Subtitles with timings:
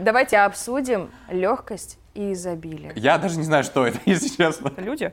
[0.00, 2.92] Давайте обсудим легкость и изобилие.
[2.96, 4.72] Я даже не знаю, что это, если честно.
[4.78, 5.12] Люди,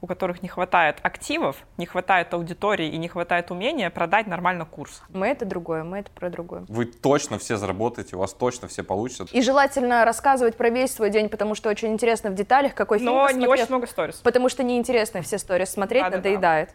[0.00, 5.02] у которых не хватает активов, не хватает аудитории и не хватает умения продать нормально курс.
[5.08, 6.64] Мы это другое, мы это про другое.
[6.68, 9.26] Вы точно все заработаете, у вас точно все получится.
[9.32, 13.12] И желательно рассказывать про весь свой день, потому что очень интересно в деталях, какой фильм
[13.12, 14.16] Но не очень много сторис.
[14.16, 16.16] Потому что неинтересно все сторис смотреть, Да-да-да.
[16.16, 16.70] надоедает.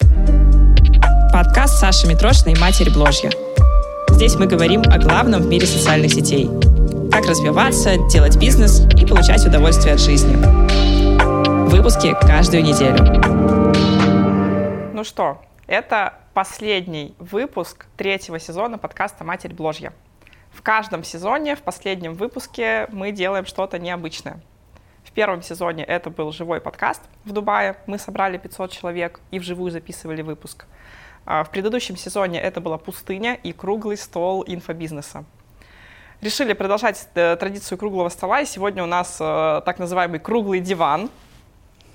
[1.34, 3.30] Подкаст Саши Митрошиной «Матерь Бложья».
[4.10, 6.50] Здесь мы говорим о главном в мире социальных сетей.
[7.12, 10.36] Как развиваться, делать бизнес и получать удовольствие от жизни.
[11.70, 13.04] Выпуски каждую неделю.
[14.94, 19.92] Ну что, это последний выпуск третьего сезона подкаста «Матерь Бложья».
[20.52, 24.40] В каждом сезоне, в последнем выпуске мы делаем что-то необычное.
[25.04, 27.76] В первом сезоне это был живой подкаст в Дубае.
[27.88, 30.66] Мы собрали 500 человек и вживую записывали выпуск.
[31.26, 35.26] А В предыдущем сезоне это была пустыня и круглый стол инфобизнеса.
[36.22, 41.10] Решили продолжать э, традицию круглого стола, и сегодня у нас э, так называемый круглый диван,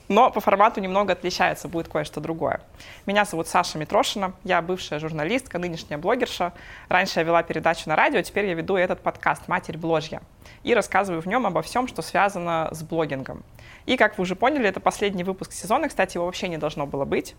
[0.08, 2.62] но по формату немного отличается, будет кое-что другое.
[3.04, 6.54] Меня зовут Саша Митрошина, я бывшая журналистка, нынешняя блогерша.
[6.88, 10.22] Раньше я вела передачу на радио, теперь я веду этот подкаст «Матерь Бложья»
[10.62, 13.44] и рассказываю в нем обо всем, что связано с блогингом.
[13.84, 17.04] И, как вы уже поняли, это последний выпуск сезона, кстати, его вообще не должно было
[17.04, 17.34] быть.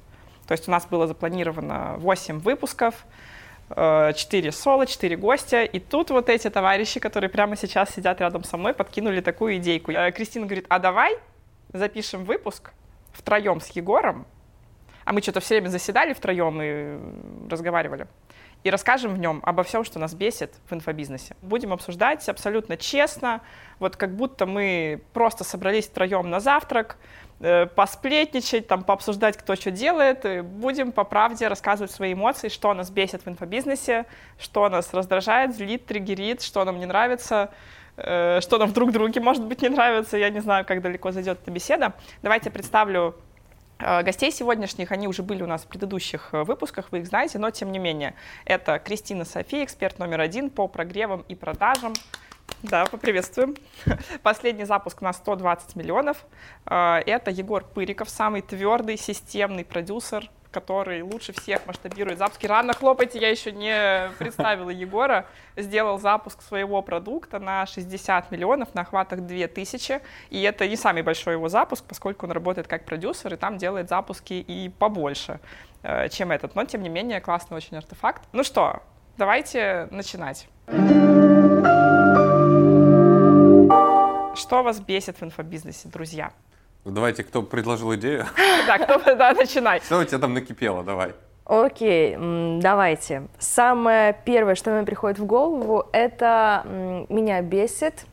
[0.45, 3.05] То есть у нас было запланировано 8 выпусков,
[3.69, 5.63] 4 соло, 4 гостя.
[5.63, 9.91] И тут вот эти товарищи, которые прямо сейчас сидят рядом со мной, подкинули такую идейку.
[9.91, 11.17] Э, Кристина говорит, а давай
[11.73, 12.71] запишем выпуск
[13.11, 14.27] втроем с Егором,
[15.03, 16.99] а мы что-то все время заседали втроем и э,
[17.49, 18.07] разговаривали,
[18.63, 21.35] и расскажем в нем обо всем, что нас бесит в инфобизнесе.
[21.41, 23.41] Будем обсуждать абсолютно честно,
[23.79, 27.34] вот как будто мы просто собрались втроем на завтрак, э,
[27.75, 32.89] посплетничать, там, пообсуждать, кто что делает, и будем по правде рассказывать свои эмоции, что нас
[32.89, 34.05] бесит в инфобизнесе,
[34.39, 37.51] что нас раздражает, злит, триггерит, что нам не нравится,
[37.97, 41.39] э, что нам друг друге, может быть, не нравится, я не знаю, как далеко зайдет
[41.41, 41.93] эта беседа.
[42.21, 43.15] Давайте представлю
[43.79, 47.37] э, гостей сегодняшних, они уже были у нас в предыдущих э, выпусках, вы их знаете,
[47.37, 48.15] но тем не менее.
[48.45, 51.93] Это Кристина Софи, эксперт номер один по прогревам и продажам.
[52.69, 53.55] Да, поприветствуем.
[54.23, 56.25] Последний запуск на 120 миллионов.
[56.65, 62.47] Э, Это Егор Пыриков, самый твердый, системный продюсер, который лучше всех масштабирует запуски.
[62.47, 65.27] Рано хлопайте, я еще не представила Егора.
[65.55, 70.01] Сделал запуск своего продукта на 60 миллионов, на охватах 2000.
[70.31, 73.89] И это не самый большой его запуск, поскольку он работает как продюсер, и там делает
[73.89, 75.39] запуски и побольше,
[75.83, 76.55] э, чем этот.
[76.55, 78.23] Но, тем не менее, классный очень артефакт.
[78.31, 78.81] Ну что,
[79.17, 80.47] давайте начинать.
[84.35, 86.31] Что вас бесит в инфобизнесе, друзья?
[86.83, 88.25] Ну, Давайте, кто предложил идею?
[88.67, 89.79] Да, кто да, начинай.
[89.81, 91.13] Что у тебя там накипело, давай.
[91.45, 92.17] Окей,
[92.59, 93.27] давайте.
[93.37, 96.63] Самое первое, что мне приходит в голову, это
[97.09, 98.05] меня бесит,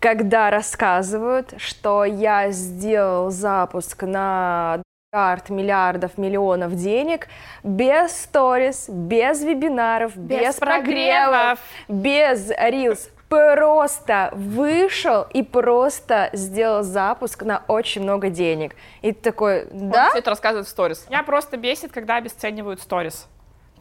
[0.00, 7.28] когда рассказывают, что я сделал запуск на миллиард, миллиардов, миллионов денег
[7.62, 13.10] без сторис, без вебинаров, без, прогревов, без рилс.
[13.32, 18.76] Просто вышел и просто сделал запуск на очень много денег.
[19.00, 20.04] И ты такой, да?
[20.04, 21.06] Он все это рассказывает в сторис.
[21.08, 23.26] Меня просто бесит, когда обесценивают сторис.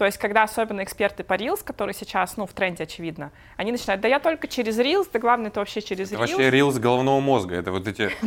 [0.02, 4.02] То есть, когда особенно эксперты по Reels, которые сейчас, ну, в тренде, очевидно, они начинают,
[4.02, 6.20] да я только через Reels, да главное, это вообще через Это Reels.
[6.32, 7.54] вообще рилс головного мозга.
[7.54, 8.10] Это вот эти...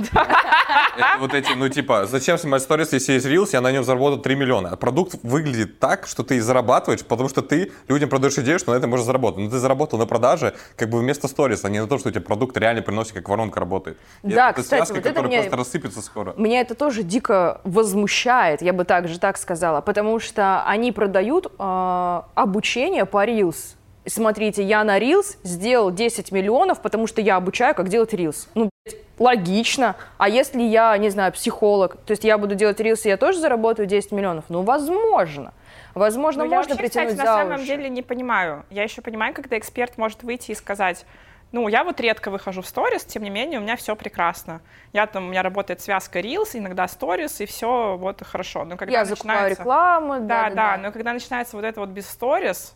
[0.96, 4.20] Это вот эти, ну типа, зачем снимать сторис, если есть рилс, я на нем заработал
[4.20, 4.70] 3 миллиона.
[4.70, 8.72] А продукт выглядит так, что ты и зарабатываешь, потому что ты людям продаешь идею, что
[8.72, 9.40] на этом можно заработать.
[9.40, 12.12] Но ты заработал на продаже как бы вместо сторис, а не на то, что у
[12.12, 13.98] тебя продукт реально приносит, как воронка работает.
[14.22, 16.34] Да, это кстати, связка, вот это которая мне- просто рассыпется скоро.
[16.36, 22.22] Меня это тоже дико возмущает, я бы также так сказала, потому что они продают э,
[22.34, 23.76] обучение по Reels.
[24.06, 28.48] Смотрите, я на Reels сделал 10 миллионов, потому что я обучаю, как делать Reels.
[28.54, 28.68] Ну,
[29.18, 29.96] логично.
[30.18, 33.86] А если я, не знаю, психолог, то есть я буду делать и я тоже заработаю
[33.86, 34.44] 10 миллионов?
[34.48, 35.52] Ну, возможно.
[35.94, 37.66] Возможно, Ну, я можно вообще, притянуть кстати, за на самом уши.
[37.66, 38.64] деле не понимаю.
[38.68, 41.06] Я еще понимаю, когда эксперт может выйти и сказать,
[41.54, 44.60] ну, я вот редко выхожу в сторис, тем не менее, у меня все прекрасно.
[44.92, 48.64] Я там, у меня работает связка Reels, иногда сторис, и все вот хорошо.
[48.64, 51.90] Но когда Я закупаю начинается- рекламу, Да, да, да, но когда начинается вот это вот
[51.90, 52.74] без сторис,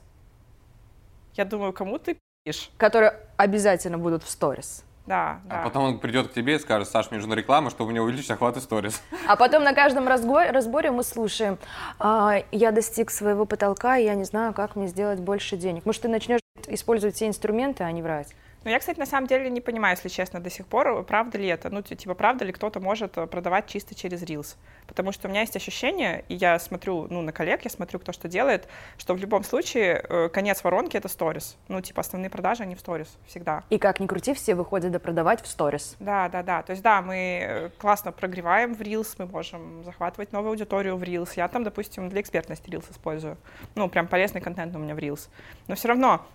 [1.34, 2.70] я думаю, кому ты пишешь?
[2.76, 4.84] которые обязательно будут в сторис.
[5.06, 5.60] Да, да.
[5.62, 8.04] А потом он придет к тебе и скажет, Саш, мне нужна реклама, чтобы у него
[8.04, 9.02] увеличить охват и сторис.
[9.26, 11.58] А потом на каждом разго- разборе мы слушаем,
[11.98, 15.84] «А, я достиг своего потолка, и я не знаю, как мне сделать больше денег.
[15.84, 18.28] Может, ты начнешь использовать все инструменты, а не врать?
[18.64, 21.46] Ну, я, кстати, на самом деле не понимаю, если честно, до сих пор, правда ли
[21.46, 21.70] это.
[21.70, 24.56] Ну, типа, правда ли кто-то может э, продавать чисто через Reels?
[24.86, 28.12] Потому что у меня есть ощущение, и я смотрю, ну, на коллег, я смотрю, кто
[28.12, 31.56] что делает, что в любом случае э, конец воронки— это сторис.
[31.68, 33.62] Ну, типа, основные продажи, они в сторис всегда.
[33.70, 35.96] И как ни крути, все выходят да продавать в сторис.
[36.00, 36.62] Да, да, да.
[36.62, 41.02] То есть, да, мы э, классно прогреваем в Reels, мы можем захватывать новую аудиторию в
[41.02, 41.30] Reels.
[41.36, 43.36] Я там, допустим, для экспертности Reels использую.
[43.76, 45.28] Ну, прям полезный контент у меня в Reels.
[45.68, 46.26] Но все равно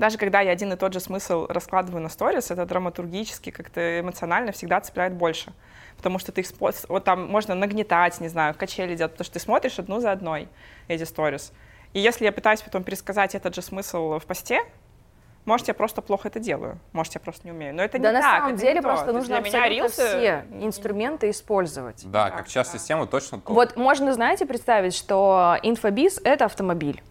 [0.00, 4.50] даже когда я один и тот же смысл раскладываю на сторис, это драматургически, как-то эмоционально
[4.50, 5.52] всегда цепляет больше.
[5.98, 9.34] Потому что ты их вот там можно нагнетать, не знаю, в качели делать, потому что
[9.34, 10.48] ты смотришь одну за одной
[10.88, 11.52] эти сторис.
[11.92, 14.62] И если я пытаюсь потом пересказать этот же смысл в посте,
[15.44, 17.74] может, я просто плохо это делаю, может, я просто не умею.
[17.74, 18.38] Но это да не на так.
[18.38, 19.12] самом это деле не просто то.
[19.12, 19.92] нужно абсолютно рилсы...
[19.92, 22.10] все инструменты использовать.
[22.10, 23.52] Да, как часть системы точно то.
[23.52, 27.02] Вот можно, знаете, представить, что инфобиз— это автомобиль.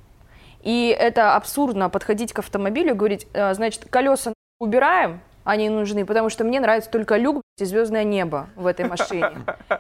[0.62, 6.30] И это абсурдно подходить к автомобилю и говорить, «Э, значит, колеса убираем, они нужны, потому
[6.30, 9.32] что мне нравится только люк и звездное небо в этой машине.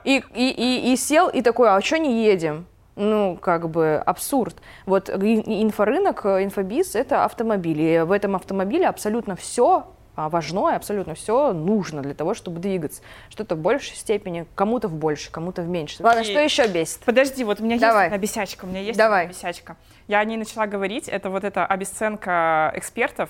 [0.03, 2.65] И, и, и, и сел и такой, а что не едем?
[2.95, 4.55] Ну, как бы абсурд.
[4.85, 7.83] Вот инфорынок, инфобиз— это автомобили.
[7.83, 9.87] И в этом автомобиле абсолютно все
[10.27, 13.01] важное, абсолютно все нужно для того, чтобы двигаться.
[13.29, 16.01] Что-то в большей степени, кому-то в большей, кому-то в меньшей.
[16.03, 16.99] Ладно, И- что еще бесит?
[17.05, 18.05] Подожди, вот у меня Давай.
[18.05, 19.21] есть одна бесячка, у меня есть Давай.
[19.21, 19.77] одна бесячка.
[20.07, 23.29] Я о ней начала говорить, это вот эта обесценка экспертов,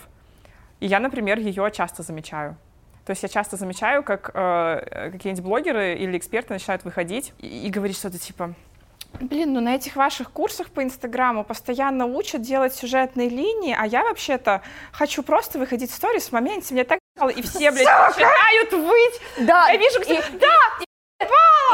[0.80, 2.56] и я, например, ее часто замечаю.
[3.06, 7.70] То есть я часто замечаю, как э, какие-нибудь блогеры или эксперты начинают выходить и, и
[7.70, 8.54] говорить что-то типа
[9.20, 14.04] Блин, ну на этих ваших курсах по Инстаграму постоянно учат делать сюжетные линии, а я
[14.04, 14.62] вообще-то
[14.92, 17.00] хочу просто выходить в сторис в моменте, мне так
[17.36, 19.48] и все, блядь, начинают выть.
[19.48, 20.38] Да, Я вижу, и, кто...
[20.40, 20.89] Да, и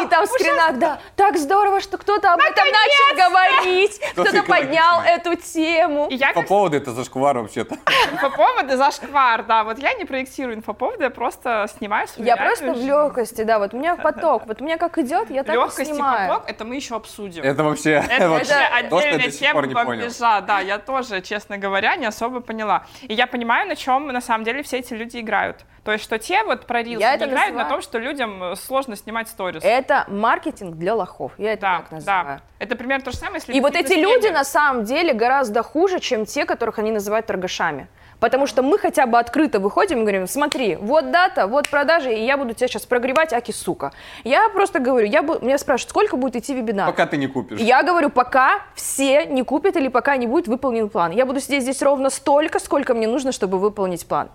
[0.10, 5.36] там в скринах, да, так здорово, что кто-то об этом начал говорить, Кто-то поднял эту
[5.36, 6.08] тему.
[6.10, 7.76] и я По как поводу это зашквар вообще-то.
[8.12, 9.64] инфоповоды зашквар, да.
[9.64, 13.74] Вот я не проектирую инфоповоды, я просто снимаю свою Я просто в легкости, да, вот
[13.74, 16.30] у меня поток, вот у меня как идет, я так и Легкость и снимаю.
[16.30, 17.44] поток, это мы еще обсудим.
[17.44, 18.04] Это вообще...
[18.10, 22.86] Это вообще отдельная тема бомбежа, да, я тоже, честно говоря, не особо поняла.
[23.02, 25.66] И я понимаю, на чем на самом деле все эти люди играют.
[25.84, 29.62] То есть, что те вот про это играют на том, что людям сложно снимать сторис.
[29.64, 32.26] Это маркетинг для лохов, я это да, так называю.
[32.26, 32.42] да.
[32.60, 33.54] Это примерно то же самое, если...
[33.54, 37.88] И вот эти люди на самом деле гораздо хуже, чем те, которых они называют торгашами.
[38.22, 42.24] Потому что мы хотя бы открыто выходим и говорим, смотри, вот дата, вот продажи, и
[42.26, 43.92] я буду тебя сейчас прогревать, аки сука.
[44.24, 46.88] Я просто говорю, я бу- меня спрашивают, сколько будет идти вебинар?
[46.88, 47.60] Пока ты не купишь.
[47.60, 51.12] Я говорю, пока все не купят или пока не будет выполнен план.
[51.12, 54.30] Я буду сидеть здесь ровно столько, сколько мне нужно, чтобы выполнить план.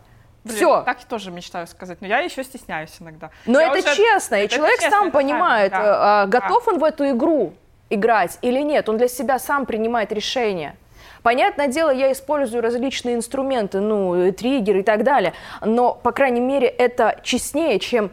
[0.45, 0.83] Блин, Все.
[0.83, 3.31] Так я тоже мечтаю сказать, но я еще стесняюсь иногда.
[3.47, 5.79] Но Я это уже- честно, и это человек честно, сам понимает, да.
[5.79, 6.41] э, а, Да.
[6.41, 7.53] готов он в эту игру
[7.91, 8.89] играть или нет.
[8.89, 10.77] Он для себя сам принимает решение.
[11.23, 16.41] Понятное дело, я использую различные инструменты, ну, э, триггеры и так далее, но, по крайней
[16.41, 18.11] мере, это честнее, чем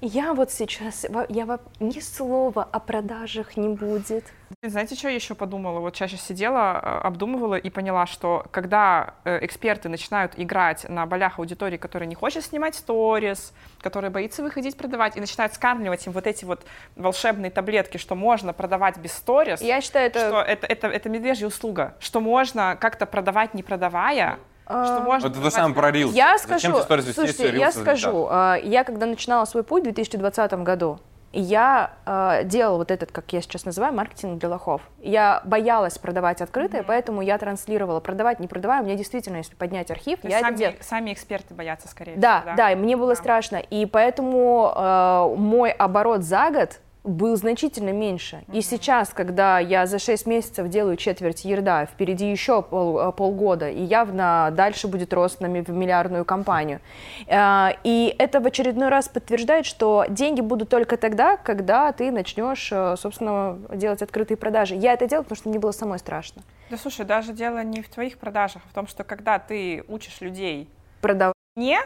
[0.00, 4.24] я вот сейчас, я ни слова о продажах не будет.
[4.62, 5.80] Знаете, что я еще подумала?
[5.80, 11.38] Вот чаще сидела, э, обдумывала и поняла, что когда э, эксперты начинают играть на болях
[11.38, 16.26] аудитории, которая не хочет снимать сторис, которая боится выходить продавать, и начинают скармливать им вот
[16.26, 20.28] эти вот волшебные таблетки, что можно продавать без сторис, Я считаю, это...
[20.28, 25.28] что это, это, это медвежья услуга, что можно как-то продавать, не продавая, что можно...
[25.28, 26.12] Вот это самое про Reels.
[26.12, 26.76] Я скажу,
[27.12, 30.98] слушайте, я скажу, э, я когда начинала свой путь в 2020 году,
[31.32, 34.82] я э, делала вот этот, как я сейчас называю, маркетинг для лохов.
[34.98, 38.00] Я боялась продавать открыто, и поэтому я транслировала.
[38.00, 40.72] Продавать, не продавая, мне действительно, если поднять архив, То я это делаю.
[40.80, 43.20] сами, сами эксперты боятся скорее Да, всего, да, и мне было Да.
[43.20, 43.56] страшно.
[43.58, 48.42] И поэтому э, мой оборот за год был значительно меньше.
[48.52, 53.68] И сейчас, когда я за 6 месяцев делаю четверть ерда, впереди еще пол- э, полгода,
[53.68, 56.80] и явно дальше будет рост на ми- в миллиардную компанию.
[57.26, 62.70] Э, И это в очередной раз подтверждает, что деньги будут только тогда, когда ты начнешь,
[62.72, 64.74] э, собственно, делать открытые продажи.
[64.74, 66.42] Я это делала, потому что мне было самой страшно.
[66.70, 70.20] Да слушай, даже дело не в твоих продажах, а в том, что когда ты учишь
[70.20, 70.68] людей
[71.00, 71.34] Продавать.
[71.56, 71.80] не,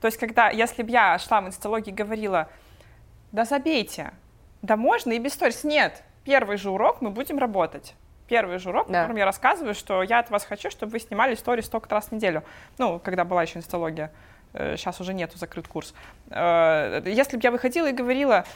[0.00, 2.48] то есть когда, если бы я шла в инсталогии и говорила,
[3.32, 4.12] да забейте,
[4.64, 7.94] да можно и без сторис, нет, первый же урок мы будем работать.
[8.28, 9.02] Первый же урок, в Да.
[9.02, 12.12] котором я рассказываю, что я от вас хочу, чтобы вы снимали сторис столько раз в
[12.12, 12.42] неделю.
[12.78, 14.10] Ну, когда была еще инсталогия,
[14.54, 15.92] сейчас уже нету, закрыт курс.
[16.30, 18.46] Э, Если бы я выходила и говорила,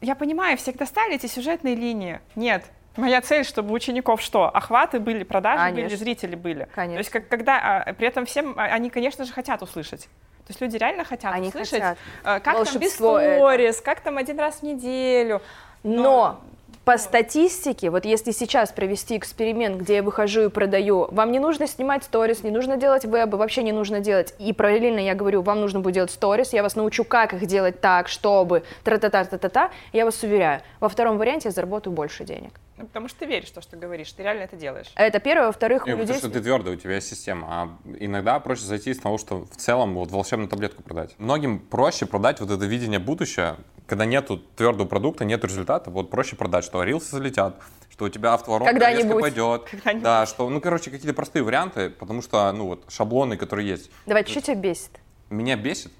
[0.00, 2.20] я понимаю, всегда ставите сюжетные линии.
[2.34, 2.64] Нет,
[2.96, 4.48] моя цель, чтобы у учеников что?
[4.48, 5.98] Охваты были, продажи были, Конечно.
[5.98, 6.66] зрители были.
[6.74, 6.94] Конечно.
[6.94, 10.08] То есть как, когда, а, при этом всем, а, они, конечно же, хотят услышать.
[10.50, 11.98] То есть люди реально хотят Они услышать, хотят.
[12.24, 13.36] э, как там без Волшебство это.
[13.36, 15.40] сторис, как там один раз в неделю.
[15.84, 16.40] Но
[16.84, 21.68] По статистике, вот если сейчас провести эксперимент, где я выхожу и продаю, вам не нужно
[21.68, 24.34] снимать сторис, не нужно делать вебы, вообще не нужно делать.
[24.40, 27.80] И параллельно я говорю, вам нужно будет делать сторис, я вас научу, как их делать
[27.80, 29.70] так, чтобы тра-та-та-та-та-та.
[29.92, 32.54] Я вас уверяю, во втором варианте я заработаю больше денег.
[32.80, 34.90] Ну, потому что ты веришь в то, что говоришь, ты реально это делаешь.
[34.94, 35.48] Это первое.
[35.48, 36.00] Во-вторых, у людей...
[36.00, 37.46] потому что ты твердый, у тебя есть система.
[37.50, 41.14] А иногда проще зайти из того, что в целом вот волшебную таблетку продать.
[41.18, 46.36] Многим проще продать вот это видение будущего, когда нету твердого продукта, нет результата, вот проще
[46.36, 47.60] продать, что рилсы залетят,
[47.90, 49.68] что у тебя автоворонка резко пойдет.
[49.96, 53.90] Да, что, ну, короче, какие-то простые варианты, потому что, ну, вот, шаблоны, которые есть.
[54.06, 55.00] Давай, что тебя бесит?
[55.28, 55.92] Меня бесит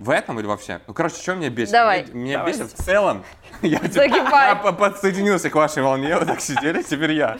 [0.00, 0.80] в этом или вообще?
[0.86, 1.72] Ну, короче, что меня бесит?
[1.72, 2.04] Давай.
[2.06, 2.52] Меня, меня Давай.
[2.52, 3.22] бесит в целом.
[3.62, 4.00] Я, типа-
[4.48, 7.36] я по- подсоединился к вашей волне, вот так сидели, теперь я.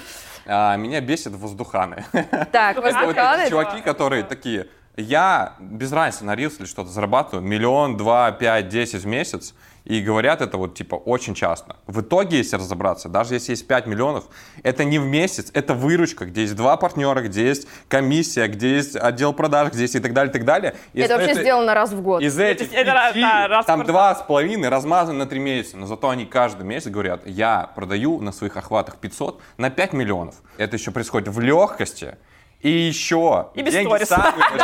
[0.47, 2.05] А, меня бесит воздуханы.
[2.52, 3.43] Так, вот воздуханы.
[3.45, 8.69] эти чуваки, которые такие, я без разницы на Reels или что-то зарабатываю миллион, два, пять,
[8.69, 11.77] десять в месяц, и говорят это вот типа очень часто.
[11.87, 14.25] В итоге, если разобраться, даже если есть 5 миллионов,
[14.63, 18.97] это не в месяц, это выручка, где есть два партнера, где есть комиссия, где есть
[18.97, 20.75] отдел продаж, где есть и так далее, и так далее.
[20.93, 22.23] И Это вообще этой- сделано раз в год.
[22.23, 25.87] из этих это пяти, да, раз там два с половиной размазаны на три месяца, но
[25.87, 30.37] зато они каждый месяц говорят, я продаю на своих охватах 500 на 5 миллионов.
[30.59, 32.17] Это еще происходит в легкости.
[32.61, 34.17] И еще И без деньги сториса.
[34.17, 34.61] самые большие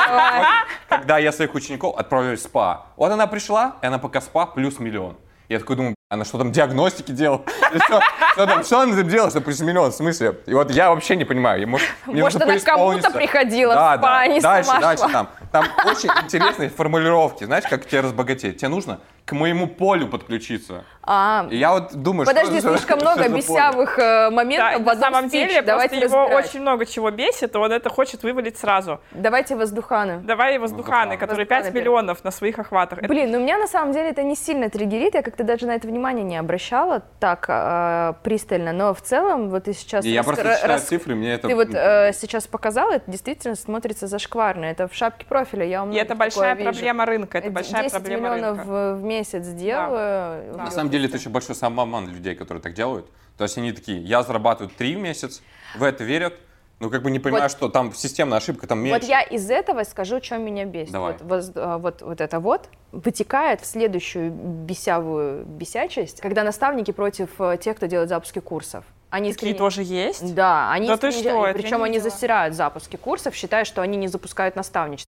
[0.88, 2.86] когда я своих учеников отправляю в спа.
[2.96, 5.16] Вот она пришла, и она пока спа плюс миллион.
[5.48, 7.42] Я такой думаю, она что там, диагностики делала?
[7.84, 8.00] Что,
[8.32, 9.92] что там, что она там делала, что плюс миллион?
[9.92, 10.38] В смысле?
[10.46, 11.66] И вот я вообще не понимаю.
[11.68, 14.20] Может, Может, она к кому-то приходила в да, спа, да.
[14.20, 15.12] а не дальше, сама дальше шла.
[15.12, 15.28] там.
[15.52, 17.44] Там очень интересные формулировки.
[17.44, 18.56] Знаешь, как тебе разбогатеть?
[18.58, 20.84] Тебе нужно к моему полю подключиться.
[21.08, 22.70] А, И я вот думаю, подожди, что...
[22.76, 23.36] слишком что много поле?
[23.36, 25.46] бесявых э, моментов Да, в на одном самом спиче.
[25.48, 26.46] деле, Давайте его разбирать.
[26.46, 29.00] очень много чего бесит, и он это хочет вывалить сразу.
[29.12, 30.20] Давайте воздуханы.
[30.24, 31.16] Давай воздуханы, Воздуханы.
[31.16, 31.80] которые Воздуханы 5 первый.
[31.80, 32.98] миллионов на своих охватах.
[33.02, 35.86] Блин, ну меня на самом деле это не сильно триггерит, я как-то даже на это
[35.86, 40.04] внимание не обращала так э, пристально, но в целом вот ты сейчас...
[40.04, 41.46] И я рас- просто читаю рас- цифры, мне это...
[41.48, 45.84] Ты вот ну, э, сейчас показала, это действительно смотрится зашкварно, это в шапке профиля, я
[45.84, 46.72] у И это большая такое вижу.
[46.80, 47.38] проблема рынка.
[47.38, 48.70] Это большая 10 проблема миллионов рынка.
[48.70, 50.56] в, в месяц делаю.
[50.56, 53.06] На самом деле это еще большой самообман людей, которые так делают.
[53.36, 55.42] То есть они такие, я зарабатываю 3 в месяц,
[55.76, 56.34] в это верят,
[56.80, 59.00] но как бы не понимают, Вот- что там системная ошибка, там меньше.
[59.00, 60.92] Вот я из этого скажу, что меня бесит.
[60.92, 61.16] Давай.
[61.20, 67.56] Вот, а, вот, вот это вот вытекает в следующую бесявую бесячесть, когда наставники против э,
[67.60, 68.84] тех, кто делает запуски курсов.
[69.08, 70.34] Они Такие искренне- тоже есть?
[70.34, 72.10] Да, они Да ты искренне- что, это я причем они видела.
[72.10, 75.10] засирают запуски курсов, считая, что они не запускают наставничество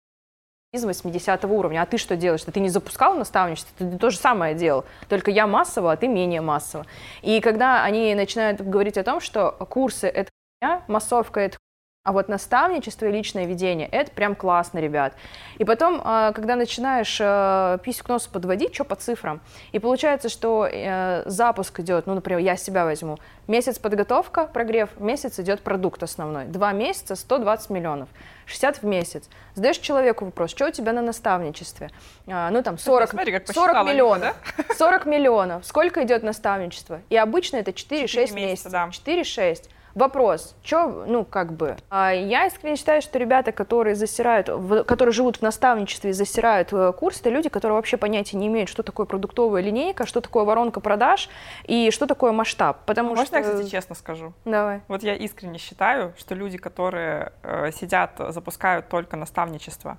[0.73, 1.83] 80 уровня.
[1.83, 2.43] А ты что делаешь?
[2.43, 4.85] Ты не запускал наставничество, ты то же самое делал.
[5.09, 6.87] Только я массово, а ты менее массово.
[7.23, 10.31] И когда они начинают говорить о том, что курсы— это
[10.61, 11.59] хуйня, массовка— это
[12.07, 15.15] а вот наставничество и личное ведение— это прям классно, ребят.
[15.59, 19.41] И потом, а, когда начинаешь э, писю к носу подводить, что по цифрам,
[19.73, 23.19] и получается, что э, запуск идет, ну, например, я себя возьму,
[23.49, 26.45] месяц подготовка, прогрев, месяц идет продукт основной.
[26.45, 28.09] Два месяца, 120 миллионов.
[28.47, 29.29] 60 в месяц.
[29.55, 31.91] Задаешь человеку вопрос, что у тебя на наставничестве?
[32.29, 34.37] А, ну, там, 40, смотри, как 40 посчитала, миллионов.
[34.77, 35.67] 40 миллионов.
[35.67, 37.03] Сколько идет наставничество?
[37.11, 38.73] И обычно это 4-6 Четыре месяца, месяцев.
[38.73, 38.89] да.
[38.89, 39.69] 4-6.
[39.97, 44.51] Вопрос, что, ну, как бы, а, я искренне считаю, что ребята, которые засирают,
[44.87, 48.69] которые живут в наставничестве и засирают э, курс, это люди, которые вообще понятия не имеют,
[48.69, 51.31] что такое продуктовая линейка, что такое воронка продаж
[51.65, 53.37] и что такое масштаб, потому Можно что...
[53.39, 54.35] я, кстати, честно скажу?
[54.45, 54.83] Давай.
[54.89, 59.97] Вот я искренне считаю, что люди, которые э, сидят, запускают только наставничество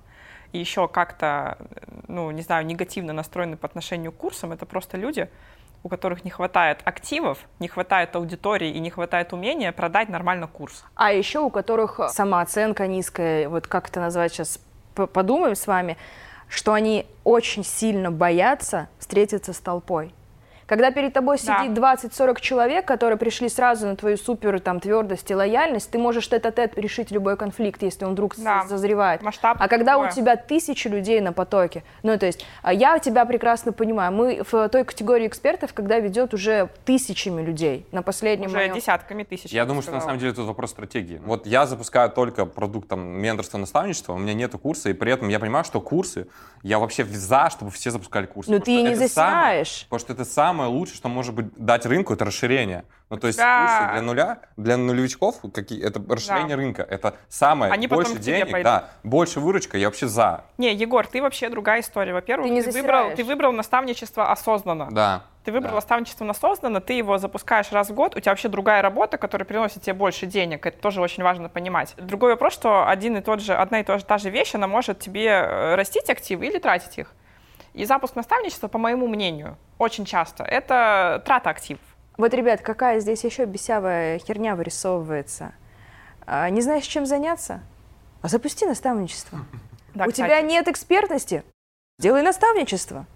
[0.52, 1.64] и еще как-то, э,
[2.06, 5.28] ну, не знаю, негативно настроены по отношению к курсам, это просто люди,
[5.82, 10.84] у которых не хватает активов, не хватает аудитории и не хватает умения продать нормально курс.
[10.94, 14.60] А еще у которых самооценка низкая, вот как это назвать сейчас,
[14.94, 15.96] подумаем с вами,
[16.48, 20.14] что они очень сильно боятся встретиться с толпой.
[20.68, 21.60] Когда перед тобой Да.
[21.62, 26.28] сидит 20-40 человек, которые пришли сразу на твою супер там, твердость и лояльность, ты можешь
[26.28, 28.66] тет-а-тет решить любой конфликт, если он вдруг Да.
[28.68, 29.22] зазревает.
[29.22, 30.12] Масштаб А когда у другое.
[30.12, 34.68] тебя тысячи людей на потоке, ну то есть а, я тебя прекрасно понимаю, мы в
[34.68, 39.50] той категории экспертов, когда ведет уже тысячами людей на последнем Уже моем- десятками тысяч.
[39.50, 41.18] Я думаю, что на самом деле тут вопрос стратегии.
[41.24, 45.28] Вот я запускаю только продукт там, менторства, наставничества, у меня нету курса, и при этом
[45.28, 46.26] я понимаю, что курсы,
[46.62, 48.50] я вообще за, чтобы все запускали курсы.
[48.50, 49.84] Ну Потому ты не засираешь.
[49.84, 50.24] Потому что это
[50.58, 52.84] самое лучшее, что может быть дать рынку, это расширение.
[53.10, 56.62] Ну, то есть курсы для нуля, для нулевичков, какие, это расширение Да.
[56.62, 56.82] рынка.
[56.82, 58.64] Это самое, Они больше денег, пойдут.
[58.64, 60.44] да, больше выручка, я вообще за.
[60.58, 62.12] Не, Егор, ты вообще другая история.
[62.12, 63.16] Во-первых, Ты не выбрал, засираешь.
[63.16, 64.88] ты выбрал наставничество осознанно.
[64.90, 65.22] Да.
[65.44, 65.74] Ты выбрал Да.
[65.76, 69.82] наставничество осознанно, ты его запускаешь раз в год, у тебя вообще другая работа, которая приносит
[69.82, 70.66] тебе больше денег.
[70.66, 71.94] Это тоже очень важно понимать.
[71.96, 74.66] Другой вопрос, что один и тот же, одна и та же, та же вещь, она
[74.66, 77.14] может тебе э, растить активы или тратить их.
[77.78, 81.80] И запуск наставничества, по моему мнению, очень часто это трата активов.
[82.16, 85.52] Вот, ребят, какая здесь еще бесявая херня вырисовывается?
[86.26, 87.60] А, не знаешь, чем заняться?
[88.20, 89.38] А запусти наставничество.
[89.94, 90.26] Да, У кстати.
[90.26, 91.44] тебя нет экспертности?
[92.00, 93.06] Делай наставничество.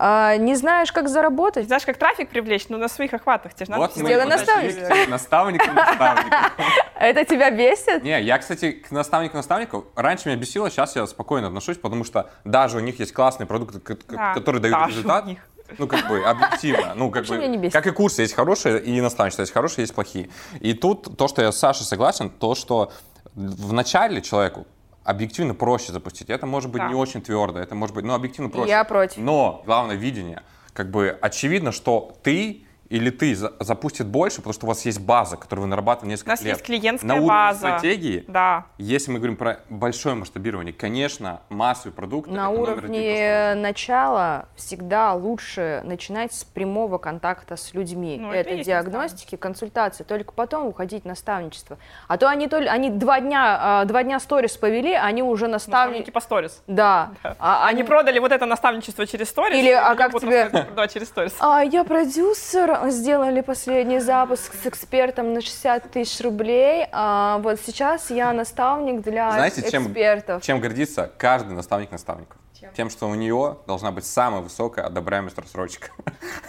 [0.00, 1.66] А, не знаешь, как заработать?
[1.66, 2.68] Знаешь, как трафик привлечь?
[2.68, 3.52] Ну, на своих охватах.
[3.54, 4.82] Тебе же надо Вот мы Сделай и наставничество.
[4.82, 6.52] подошли к наставнику наставника.
[7.00, 8.04] Это тебя бесит?
[8.04, 12.30] Не, я, кстати, к наставнику наставнику раньше меня бесило, сейчас я спокойно отношусь, потому что
[12.44, 15.24] даже у них есть классные продукты, которые дают результат.
[15.76, 16.94] Ну, как бы, объективно.
[16.94, 17.74] Ну, как бы, меня не бесит.
[17.74, 20.30] как и курсы есть хорошие, и наставничество есть хорошие, есть плохие.
[20.60, 22.90] И тут то, что я с Сашей согласен, то, что
[23.34, 24.66] в начале человеку
[25.08, 26.28] объективно проще запустить.
[26.28, 26.88] Это может быть Да.
[26.88, 28.68] не очень твердо, это может быть, ну, объективно проще.
[28.68, 29.16] Я против.
[29.16, 30.42] Но главное видение.
[30.74, 35.00] Как бы очевидно, что ты или ты за- запустит больше, потому что у вас есть
[35.00, 36.54] база, которую вы нарабатывали У несколько нас лет.
[36.54, 37.58] есть клиентская На уровне база.
[37.58, 38.64] стратегии Да.
[38.78, 46.32] если мы говорим про большое масштабирование, конечно, массовый продукт На уровне начала всегда лучше начинать
[46.32, 48.18] с прямого контакта с людьми.
[48.20, 51.78] Ну, это это диагностики, консультации, только потом уходить в наставничество.
[52.06, 55.78] А то они, только, они два дня, а, два дня сторис повели, они уже Наставники
[56.08, 56.10] наставники.
[56.10, 56.62] по сторис.
[56.66, 57.10] Да.
[57.38, 59.56] А Они продали вот это наставничество через сторис.
[59.58, 60.50] Или, а они как тебе-
[60.92, 61.34] через сторис.
[61.40, 66.86] А я продюсер, сделали последний запуск с экспертом на 60 тысяч рублей.
[66.92, 70.42] А вот сейчас я наставник для Знаете, чем, экспертов.
[70.42, 72.36] чем гордится каждый наставник наставников?
[72.76, 75.92] Тем, что у нее должна быть самая высокая одобряемость рассрочек.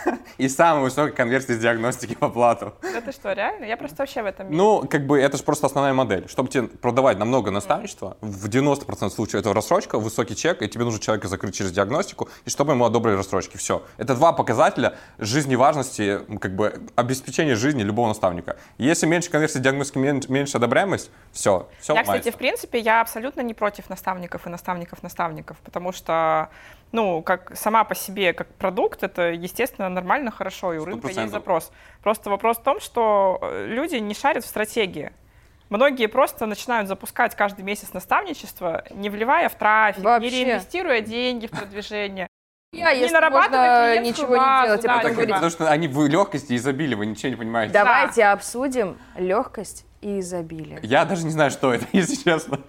[0.37, 2.73] И самая высокая конверсия из диагностики в оплату.
[2.81, 3.65] Да ты что, реально?
[3.65, 4.47] Я просто вообще в этом.
[4.49, 6.29] Ну, как бы это же просто основная модель.
[6.29, 10.99] Чтобы тебе продавать намного наставничества, в 90% случаев это рассрочка, высокий чек, и тебе нужно
[11.01, 13.57] человека закрыть через диагностику, и чтобы ему одобрили рассрочки.
[13.57, 13.83] Все.
[13.97, 18.55] Это два показателя жизни важности, как бы обеспечения жизни любого наставника.
[18.77, 21.67] Если меньше конверсии диагностики, мен- меньше одобряемость, все.
[21.81, 25.98] все Я, кстати, в принципе, я абсолютно не против наставников и наставников-наставников, потому что,
[26.91, 31.07] ну, как сама по себе, как продукт, это, естественно, нормально, хорошо, и у Сто рынка
[31.09, 31.71] есть запрос.
[32.01, 35.11] Просто вопрос в том, что э, люди не шарят в стратегии.
[35.69, 40.31] Многие просто начинают запускать каждый месяц наставничество, не вливая в трафик, Вообще.
[40.31, 42.27] не реинвестируя деньги в продвижение.
[42.71, 45.87] Я, не если нарабатывать ничего не делать, а да, потом не говорить, Потому что они
[45.87, 47.73] в легкости и изобилии, вы ничего не понимаете.
[47.73, 50.79] давайте обсудим легкость и изобилие.
[50.83, 52.59] Я даже не знаю, что это, если честно.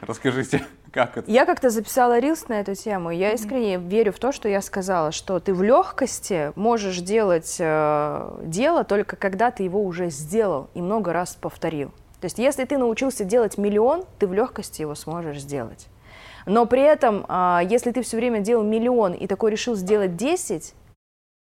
[0.00, 1.30] Расскажите, как это?
[1.30, 3.10] Я как-то записала рилс на эту тему.
[3.10, 7.56] и Я искренне верю в то, что я сказала, что ты в легкости можешь делать
[7.58, 11.90] э, дело только когда ты его уже сделал и много раз повторил.
[12.20, 15.86] То есть, если ты научился делать миллион, ты в легкости его сможешь сделать.
[16.46, 20.74] Но при этом, а, если ты все время делал миллион и такой решил сделать 10,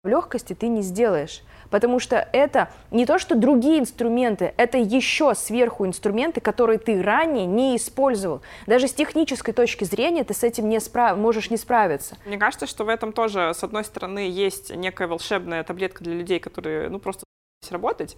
[0.03, 1.43] в легкости ты не сделаешь.
[1.71, 7.47] Потому что это не то, что другие инструменты, это еще сверху инструменты, которые ты ранее
[7.47, 8.43] не использовал.
[8.67, 11.17] Даже с технической точки зрения ты с этим не справ...
[11.17, 12.17] можешь не справиться.
[12.27, 16.41] Мне кажется, что в этом тоже, с одной стороны, есть некая волшебная таблетка для людей,
[16.41, 17.25] которые, ну, просто
[17.71, 18.17] работать,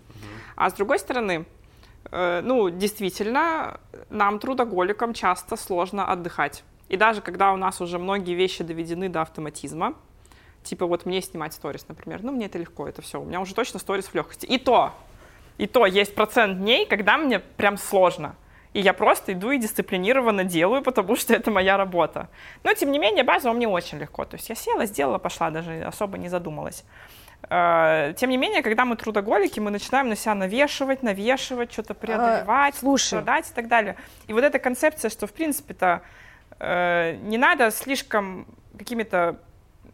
[0.57, 1.47] а с другой стороны,
[2.11, 3.81] э, ну, действительно,
[4.11, 6.65] нам, трудоголикам, часто сложно отдыхать.
[6.89, 9.95] И даже когда у нас уже многие вещи доведены до автоматизма,
[10.69, 13.55] типа вот мне снимать сторис, например, ну, мне это легко, это все, у меня уже
[13.55, 14.47] точно сторис в легкости.
[14.47, 14.93] И то,
[15.57, 18.37] и то есть процент дней, когда мне прям сложно.
[18.75, 22.29] И я просто иду и дисциплинированно делаю, потому что это моя работа.
[22.65, 24.25] Но, тем не менее, базово мне очень легко.
[24.25, 26.85] То есть я села, сделала, пошла, даже особо не задумалась.
[27.49, 32.77] Э, Тем не менее, когда мы трудоголики, мы начинаем на себя навешивать, навешивать, что-то преодолевать,
[32.77, 33.07] слушай.
[33.07, 33.97] страдать и так далее.
[34.27, 36.03] И вот эта концепция, что, в принципе-то,
[36.59, 39.41] э, не надо слишком какими-то,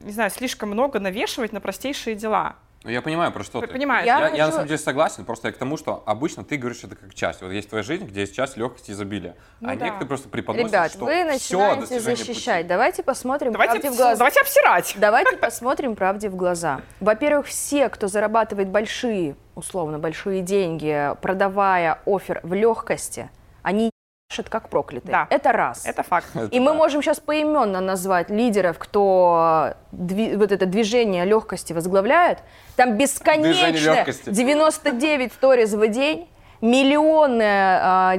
[0.01, 2.57] не знаю, слишком много навешивать на простейшие дела.
[2.85, 3.79] Ну, я понимаю, про что Вы ты.
[3.79, 6.59] Я Я, я на хочу- самом деле согласен, просто я к тому, что обычно ты
[6.59, 7.41] говоришь это как часть.
[7.41, 9.37] Вот есть твоя жизнь, где есть часть легкости и изобилия.
[9.61, 9.87] Ну а да.
[9.87, 12.67] некоторые просто преподносят, Ребят, что вы все начинаете защищать.
[12.67, 14.17] Давайте посмотрим Давайте, правде в глаза.
[14.17, 14.95] давайте обсирать.
[14.99, 16.83] Давайте посмотрим правде в глаза.
[17.01, 23.31] Во-первых, все, кто зарабатывает большие, условно, большие деньги, продавая офер в легкости,
[23.63, 23.91] они
[24.35, 25.13] ебашат как проклятые.
[25.13, 25.27] Да.
[25.31, 25.87] Это раз.
[25.87, 26.27] Это факт.
[26.51, 32.39] И мы можем сейчас поименно назвать лидеров, кто дви- вот это движение легкости возглавляет.
[32.77, 34.31] Там бесконечно Движение легкости.
[34.31, 36.29] 99 сториз в день,
[36.61, 38.15] миллионное а,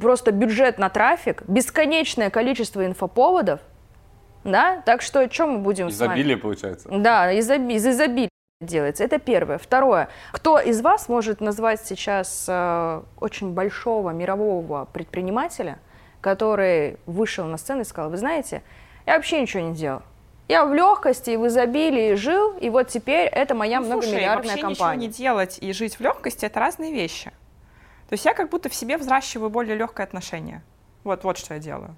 [0.00, 3.60] просто бюджет на трафик, бесконечное количество инфоповодов.
[4.44, 4.82] Да?
[4.86, 6.10] Так что что мы будем с вами?
[6.12, 6.88] Изобилие получается.
[6.90, 8.30] Да, из, оби- из изобилия
[8.66, 9.04] делается.
[9.04, 9.56] Это первое.
[9.58, 10.08] Второе.
[10.32, 15.78] Кто из вас может назвать сейчас э, очень большого мирового предпринимателя,
[16.20, 18.62] который вышел на сцену и сказал, вы знаете,
[19.06, 20.02] я вообще ничего не делал.
[20.48, 24.62] Я в легкости в изобилии жил, и вот теперь это моя Ну, слушай, многомиллиардная вообще
[24.62, 25.06] компания.
[25.06, 27.30] ничего не делать и жить в легкости это разные вещи.
[28.10, 30.62] То есть я как будто в себе взращиваю более легкое отношение.
[31.04, 31.94] Вот, вот что я делаю.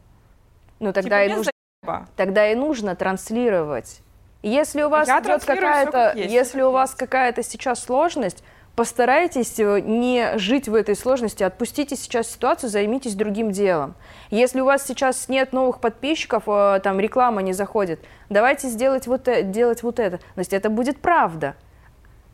[0.79, 4.01] Ну тогда, Типа, и нужно, тогда и нужно транслировать
[4.42, 8.42] Если у вас Я идет какая-то, если у вас какая-то сейчас сложность,
[8.74, 13.94] постарайтесь э, не жить в этой сложности, отпустите сейчас ситуацию, займитесь другим делом.
[14.31, 18.00] Если у вас сейчас нет новых подписчиков, э, там реклама не заходит,
[18.31, 20.18] давайте сделать вот, э- делать вот это.
[20.18, 21.55] То есть это будет правда,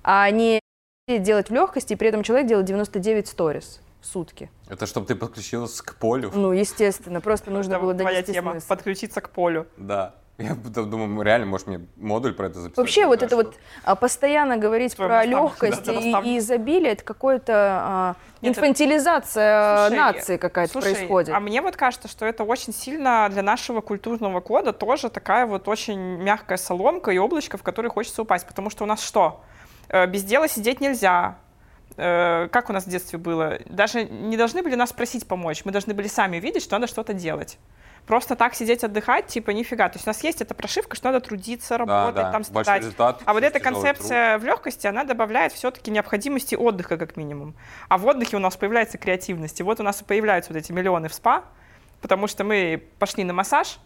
[0.03, 0.61] а не
[1.09, 4.51] делать в легкости, и при этом человек делает 99 сторис в сутки.
[4.69, 6.31] Это чтобы ты подключилась к полю.
[6.35, 8.53] Ну, естественно, просто нужно Это было донести тема.
[8.53, 8.69] смысл.
[8.69, 9.67] Подключиться к полю.
[9.77, 10.15] Да.
[10.41, 12.77] Я думаю, реально, может, мне модуль про это записать?
[12.79, 13.37] Вообще вот знаю, это что.
[13.37, 20.37] вот а, постоянно говорить про легкость да, и, изобилие, это какое-то а, инфантилизация Слушай, нации
[20.37, 21.35] какая-то Слушай, происходит.
[21.35, 25.67] а мне вот кажется, что это очень сильно для нашего культурного кода тоже такая вот
[25.67, 28.47] очень мягкая соломка и облачко, в которое хочется упасть.
[28.47, 29.41] Потому что у нас что?
[29.89, 31.37] Э, Без дела сидеть нельзя.
[31.97, 33.59] Э, Как у нас в детстве было?
[33.67, 35.65] Даже не должны были нас просить помочь.
[35.65, 37.59] Мы должны были сами видеть, что надо что-то делать.
[38.09, 39.89] Просто так сидеть, отдыхать, типа, нифига.
[39.91, 42.33] То есть у нас есть эта прошивка, что надо трудиться, Да, работать, да.
[42.33, 42.83] там Большой страдать.
[42.83, 43.23] результат.
[43.27, 43.85] А вот эта тяжелый труд.
[43.85, 47.55] концепция в легкости, она добавляет все-таки необходимости отдыха как минимум.
[47.91, 49.61] А в отдыхе у нас появляется креативность.
[49.61, 51.45] И вот у нас и появляются вот эти миллионы в спа,
[52.01, 53.79] потому что мы пошли на массаж,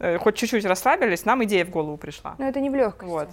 [0.00, 2.34] э, хоть чуть-чуть расслабились, нам идея в голову пришла.
[2.38, 3.08] Но это не в легкости.
[3.08, 3.28] Вот.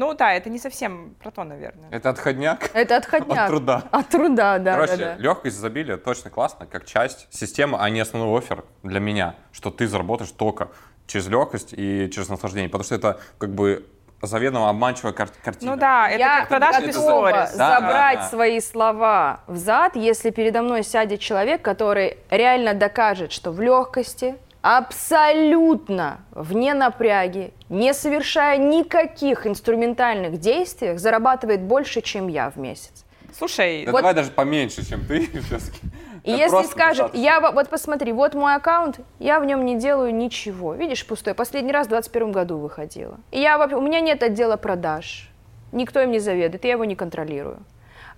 [0.00, 1.90] Ну да, это не совсем про то, наверное.
[1.90, 3.38] Это отходняк Это отходняк.
[3.38, 3.82] от труда.
[3.90, 5.16] От труда, да, Короче, да, да.
[5.16, 9.86] легкость изобилия точно классно, как часть системы, а не основной офер для меня, что ты
[9.86, 10.68] заработаешь только
[11.06, 13.84] через легкость и через наслаждение, потому что это как бы
[14.22, 15.72] заведомо обманчивая кар- картина.
[15.72, 17.52] Ну да, это Я как без сторис.
[17.56, 18.28] Да, забрать да, да.
[18.30, 26.20] свои слова взад, если передо мной сядет человек, который реально докажет, что в легкости, абсолютно
[26.32, 33.04] вне напряги, не совершая никаких инструментальных действий, зарабатывает больше, чем я в месяц.
[33.36, 35.20] Слушай, Да Вот- давай даже поменьше, чем ты.
[35.42, 35.80] всё-таки.
[36.24, 37.18] И Это если скажет, достаточно.
[37.24, 40.74] я во- вот посмотри, вот мой аккаунт, я в нем не делаю ничего.
[40.74, 41.32] Видишь, пустой.
[41.34, 43.16] Последний раз в 21 году выходила.
[43.30, 45.30] И я вообще, у меня нет отдела продаж.
[45.72, 47.58] Никто им не заведует, я его не контролирую.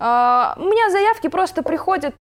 [0.00, 2.14] А, у меня заявки просто приходят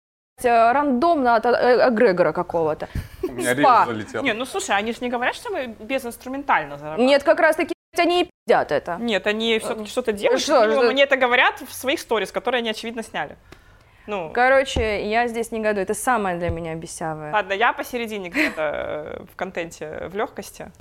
[0.50, 2.88] рандомно от э, эгрегора какого-то.
[3.24, 4.24] У меня рилс залетел.
[4.24, 7.10] не, ну слушай, они же не говорят, что мы безинструментально зарабатываем.
[7.10, 8.98] Нет, как раз таки они и пиздят это.
[9.00, 10.42] Нет, они все-таки что-то делают.
[10.42, 10.90] что, что?
[10.90, 13.36] Они это говорят в своих сторис, которые они, очевидно, сняли.
[14.08, 15.80] Ну, Короче, я здесь не году.
[15.80, 17.32] Это самое для меня бесявое.
[17.32, 20.72] ладно, я посередине где-то э, в контенте, в легкости.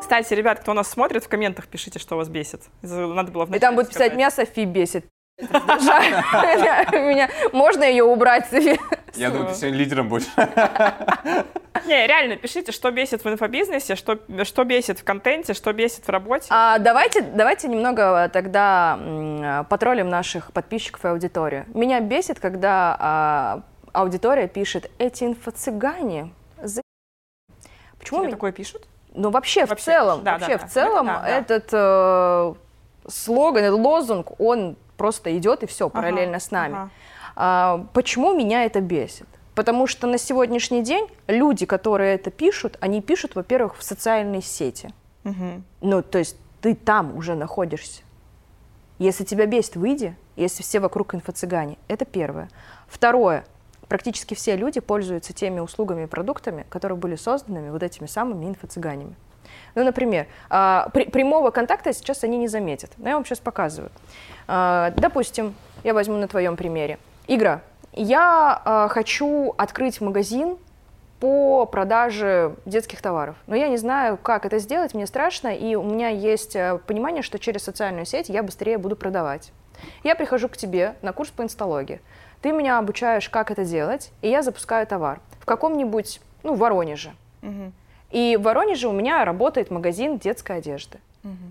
[0.00, 2.62] Кстати, ребят, кто нас смотрит, в комментах пишите, что вас бесит.
[2.82, 5.06] Надо было И там будет писать, меня Софи бесит.
[6.92, 8.46] Меня- Можно ее убрать?
[9.14, 10.26] Я думаю, ты сегодня лидером будешь.
[11.86, 16.08] Не, реально, пишите, что бесит в инфобизнесе, что, что бесит в контенте, что бесит в
[16.10, 16.46] работе.
[16.50, 21.66] А, давайте, давайте немного тогда потроллим наших подписчиков и аудиторию.
[21.74, 23.60] Меня бесит, когда а,
[23.92, 26.30] аудитория пишет, эти инфо-цыгане
[26.62, 26.80] за...
[27.98, 28.20] Почему?
[28.20, 28.86] Тебе меня- такое пишут?
[29.12, 30.66] Ну, вообще, в Вообще, целом, да, вообще, да, да.
[30.66, 31.28] в целом, Да, да.
[31.28, 32.54] этот э,
[33.08, 36.74] слоган, этот лозунг, он просто идет и все, Ага, параллельно с нами.
[36.74, 36.90] ага.
[37.36, 39.26] А, почему меня это бесит?
[39.54, 44.90] Потому что на сегодняшний день люди, которые это пишут, они пишут, во-первых, в социальной сети.
[45.24, 45.64] Мгм.
[45.80, 48.02] Ну, то есть ты там уже находишься.
[48.98, 51.78] Если тебя бесит, выйди, если все вокруг инфо-цыгане.
[51.88, 52.48] Это первое.
[52.88, 53.44] Второе.
[53.88, 59.14] Практически все люди пользуются теми услугами и продуктами, которые были созданы вот этими самыми инфо-цыганями.
[59.74, 62.92] Ну, например, а, прямого контакта сейчас они не заметят.
[62.96, 63.90] Но я вам сейчас показываю.
[64.48, 65.54] А, Допустим,
[65.84, 66.98] я возьму на твоем примере.
[67.26, 67.60] Игра.
[67.92, 70.56] Я а, хочу открыть магазин
[71.20, 73.36] по продаже детских товаров.
[73.46, 77.22] Но я не знаю, как это сделать, мне страшно, и у меня есть э, понимание,
[77.22, 79.52] что через социальную сеть я быстрее буду продавать.
[80.04, 82.00] Я прихожу к тебе на курс по инсталогии.
[82.42, 87.12] Ты меня обучаешь, как это делать, и я запускаю товар в каком-нибудь, ну, Воронеже.
[87.40, 87.72] Мгм.
[88.16, 91.00] И в Воронеже у меня работает магазин детской одежды.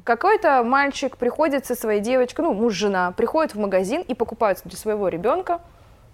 [0.04, 4.75] Какой-то мальчик приходит со своей девочкой, ну, муж, жена, приходит в магазин и покупают для
[4.75, 5.62] своего ребенка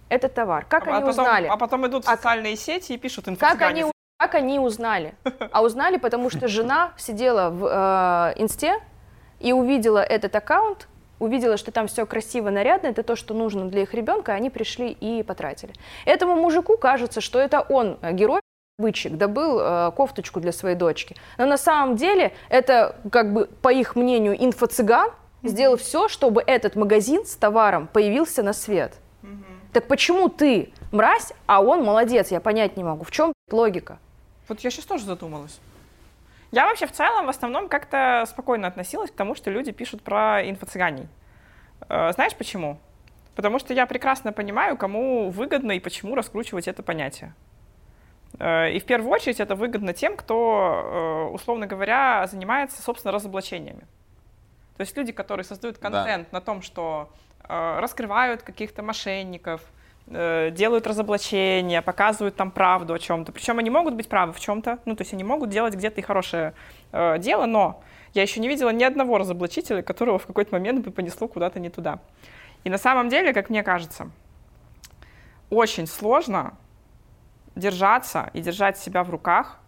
[0.09, 0.65] этот товар.
[0.67, 1.47] Как а, они потом, узнали?
[1.47, 3.83] а потом идут в А- социальные сети и пишут Как инфо-цыгане.
[3.83, 5.13] они, как они узнали?
[5.53, 7.65] А узнали, потому что жена сидела в
[8.35, 8.79] э, инсте
[9.39, 13.83] и увидела этот аккаунт, увидела, что там все красиво, нарядно, это то, что нужно для
[13.83, 15.71] их ребенка, они пришли и потратили.
[16.05, 18.41] Этому мужику кажется, что это он, э, герой,
[18.81, 21.15] бычек, добыл э, кофточку для своей дочки.
[21.37, 25.11] Но на самом деле это, как бы, по их мнению, инфо-цыган
[25.43, 28.95] сделал все, чтобы этот магазин с товаром появился на свет.
[29.73, 32.29] Так почему ты мразь, а он молодец?
[32.29, 33.05] Я понять не могу.
[33.05, 33.99] В чем логика?
[34.49, 35.61] Вот я сейчас тоже задумалась.
[36.51, 40.43] Я вообще в целом в основном как-то спокойно относилась к тому, что люди пишут про
[40.43, 41.07] инфо-цыганей.
[41.87, 42.79] Э, Знаешь почему?
[43.35, 47.33] Потому что я прекрасно понимаю, кому выгодно и почему раскручивать это понятие.
[48.39, 53.81] Э, и в первую очередь это выгодно тем, кто, э, условно говоря, занимается, собственно, разоблачениями.
[54.77, 56.39] То есть люди, которые создают контент да.
[56.39, 57.09] на том, что
[57.47, 59.61] э, раскрывают каких-то мошенников,
[60.07, 63.31] делают разоблачения, показывают там правду о чем-то.
[63.31, 66.03] Причем они могут быть правы в чем-то, ну, то есть они могут делать где-то и
[66.03, 66.53] хорошее
[66.91, 67.81] э, дело, но
[68.13, 71.69] я еще не видела ни одного разоблачителя, которого в какой-то момент бы понесло куда-то не
[71.69, 71.99] туда.
[72.65, 74.09] И на самом деле, как мне кажется,
[75.49, 76.57] очень сложно
[77.55, 79.59] держаться и держать себя в руках,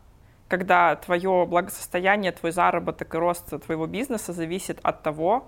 [0.48, 5.48] когда твое благосостояние, твой заработок и рост твоего бизнеса зависит от того,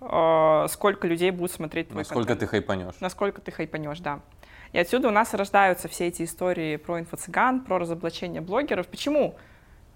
[0.00, 2.40] э, сколько людей будут смотреть твой Насколько контент.
[2.40, 2.94] ты хайпанешь.
[3.00, 4.20] Насколько ты хайпанешь, да.
[4.72, 8.86] И отсюда у нас рождаются все эти истории про инфо-цыган, про разоблачение блогеров.
[8.88, 9.34] Почему?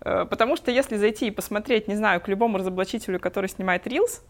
[0.00, 4.22] Э, потому что если зайти и посмотреть, не знаю, к любому разоблачителю, который снимает Reels,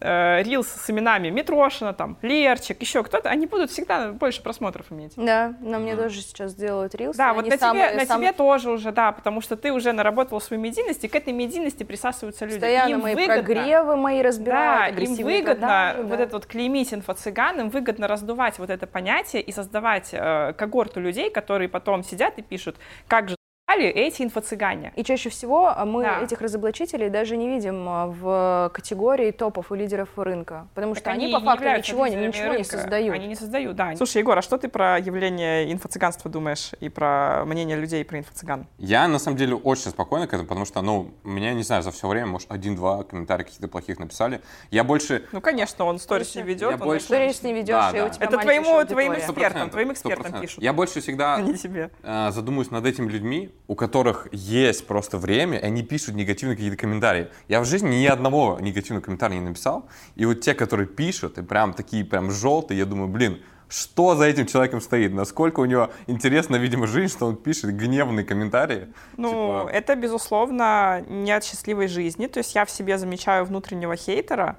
[0.00, 5.12] э, рилс с именами Митрошина, там, Лерчик, еще кто-то, они будут всегда больше просмотров иметь.
[5.16, 5.96] Да, на мне mm.
[5.96, 7.16] тоже сейчас делают рилс.
[7.16, 8.20] Да, вот на, самые, тебе, на сам...
[8.20, 11.82] тебе тоже уже, да, потому что ты уже наработал свою медийность, и к этой медийности
[11.82, 12.56] присасываются люди.
[12.56, 16.24] Постоянно им мои выгодно, прогревы мои разбирают, Да, им выгодно продажи, вот да.
[16.24, 21.30] это вот клеймить инфо-цыган, им выгодно раздувать вот это понятие и создавать э, когорту людей,
[21.30, 23.37] которые потом сидят и пишут, как же
[23.76, 24.92] эти инфо-цыгане.
[24.96, 26.22] И чаще всего а, мы да.
[26.22, 31.10] этих разоблачителей даже не видим а, в категории топов и лидеров рынка, потому так что
[31.10, 33.14] они, они по факту ничего, ничего не создают.
[33.14, 33.94] Они не создают, да.
[33.96, 38.66] Слушай, Егор, а что ты про явление инфо-цыганства думаешь и про мнение людей про инфо-цыган?
[38.78, 41.90] Я, на самом деле, очень спокойно к этому, потому что, ну, меня, не знаю, за
[41.90, 44.40] все время, может, один-два комментария каких-то плохих написали.
[44.70, 45.24] Я больше...
[45.32, 46.70] Ну, конечно, он сторис не ведет.
[46.70, 47.06] Я больше...
[47.06, 48.06] Сторис не ведешь, да, и да.
[48.06, 50.62] у тебя Это твоему, твоим экспертам, твоим экспертам пишут.
[50.62, 51.90] Я больше всегда не тебе.
[52.02, 56.78] Э, задумываюсь над этими людьми, у которых есть просто время, и они пишут негативные какие-то
[56.78, 57.28] комментарии.
[57.48, 61.42] Я в жизни ни одного негативного комментария не написал, и вот те, которые пишут, и
[61.42, 65.90] прям такие прям желтые, я думаю, блин, что за этим человеком стоит, насколько у него
[66.06, 68.88] интересна, видимо, жизнь, что он пишет гневные комментарии.
[69.18, 69.70] Ну, типа...
[69.70, 72.26] это, безусловно, не от счастливой жизни.
[72.28, 74.56] То есть я в себе замечаю внутреннего хейтера,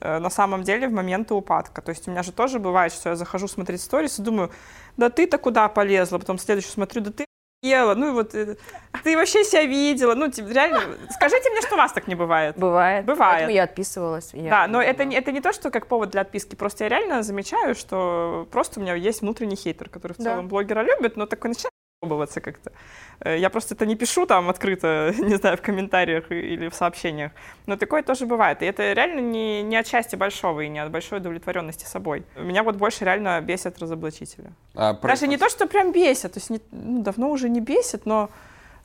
[0.00, 1.82] э, на самом деле в моменты упадка.
[1.82, 4.50] То есть у меня же тоже бывает, что я захожу смотреть сторис и думаю,
[4.96, 6.18] да ты-то куда полезла?
[6.18, 7.28] Потом следующую смотрю, да ты
[7.62, 8.56] ела, ну вот э,
[9.02, 12.56] ты вообще себя видела, ну типа, реально, скажите мне, что у вас так не бывает.
[12.56, 13.04] Бывает.
[13.04, 13.32] Бывает.
[13.32, 14.30] Поэтому я отписывалась.
[14.32, 17.22] Я да, но это, это не то, что как повод для отписки, просто я реально
[17.22, 20.48] замечаю, что просто у меня есть внутренний хейтер, который в целом да.
[20.48, 22.72] блогера любит, но такой начинает пробоваться как-то.
[23.20, 27.32] Э, я просто это не пишу там открыто, не знаю, в комментариях или в сообщениях,
[27.66, 28.62] но такое тоже бывает.
[28.62, 32.24] И это реально не, не от счастья большого и не от большой удовлетворенности собой.
[32.36, 34.52] Меня вот больше реально бесят разоблачители.
[34.74, 38.06] А, Даже не то, что прям бесят, то есть не, ну, давно уже не бесят,
[38.06, 38.30] но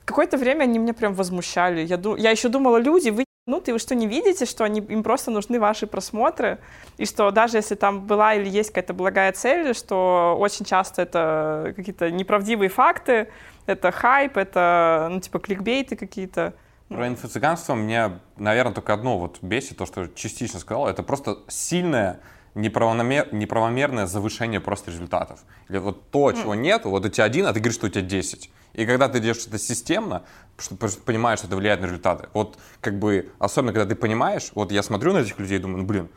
[0.04, 1.82] какое-то время они меня прям возмущали.
[1.82, 5.02] Я, я еще думала, люди, вы ну, ты вы что, не видите, что они, им
[5.02, 6.58] просто нужны ваши просмотры,
[6.96, 11.74] и что даже если там была или есть какая-то благая цель, что очень часто это
[11.76, 13.28] какие-то неправдивые факты,
[13.66, 16.54] это хайп, это, ну, типа, кликбейты какие-то.
[16.88, 22.20] Про инфо-цыганство мне, наверное, только одно вот бесит, то, что частично сказал, это просто сильное
[22.54, 25.40] неправомер, неправомерное завышение просто результатов.
[25.68, 28.02] Или вот то, чего нет, вот у тебя один, а ты говоришь, что у тебя
[28.02, 28.50] 10.
[28.74, 30.24] И когда ты делаешь это системно,
[30.58, 32.28] что понимаешь, что это влияет на результаты.
[32.32, 35.78] Вот как бы, особенно когда ты понимаешь, вот я смотрю на этих людей и думаю,
[35.78, 36.08] ну блин,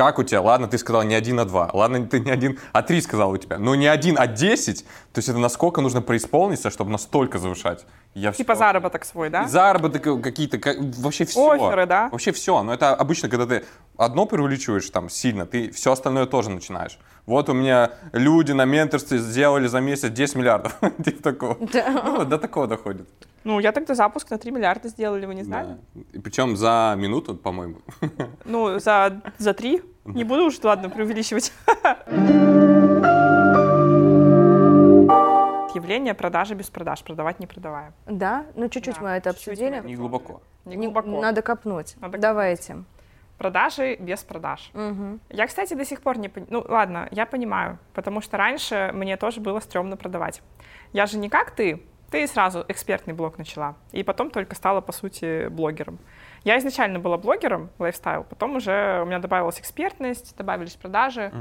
[0.00, 0.40] как у тебя?
[0.40, 1.68] Ладно, ты сказал не один, а два.
[1.74, 3.58] Ладно, ты не один, а три сказал у тебя.
[3.58, 4.84] Но не один, а десять.
[5.12, 7.84] То есть это насколько нужно преисполниться, чтобы настолько завышать.
[8.14, 8.60] Я типа все...
[8.60, 9.46] заработок свой, да?
[9.46, 11.50] Заработок какие-то, как, вообще все.
[11.50, 12.08] Оферы, да?
[12.10, 12.62] Вообще все.
[12.62, 13.64] Но это обычно, когда ты
[13.98, 16.98] одно преувеличиваешь там сильно, ты все остальное тоже начинаешь.
[17.26, 20.78] Вот у меня люди на менторстве сделали за месяц 10 миллиардов.
[21.04, 21.58] Типа такого.
[21.60, 23.06] Ну, до такого доходит.
[23.44, 25.78] Ну, я тогда запуск на 3 миллиарда сделали, вы не знали?
[25.94, 26.02] Да.
[26.12, 27.76] И причем за минуту, по-моему.
[28.44, 29.82] Ну, за, за 3.
[30.04, 31.52] Не буду уж, ладно, преувеличивать.
[35.74, 37.92] Явление продажи без продаж, продавать не продавая.
[38.06, 39.80] Да, ну чуть-чуть да, мы это чуть-чуть обсудили.
[39.86, 40.42] Не глубоко.
[40.64, 41.20] Не глубоко.
[41.20, 41.96] Надо копнуть.
[42.00, 42.84] Надо Давайте.
[43.38, 44.70] Продажи без продаж.
[44.74, 45.18] Угу.
[45.30, 46.52] Я, кстати, до сих пор не понимаю.
[46.52, 50.42] Ну, ладно, я понимаю, потому что раньше мне тоже было стрёмно продавать.
[50.92, 54.92] Я же не как ты, ты сразу экспертный блог начала, и потом только стала, по
[54.92, 55.98] сути, блогером.
[56.44, 61.32] Я изначально была блогером, лайфстайл, потом уже у меня добавилась экспертность, добавились продажи.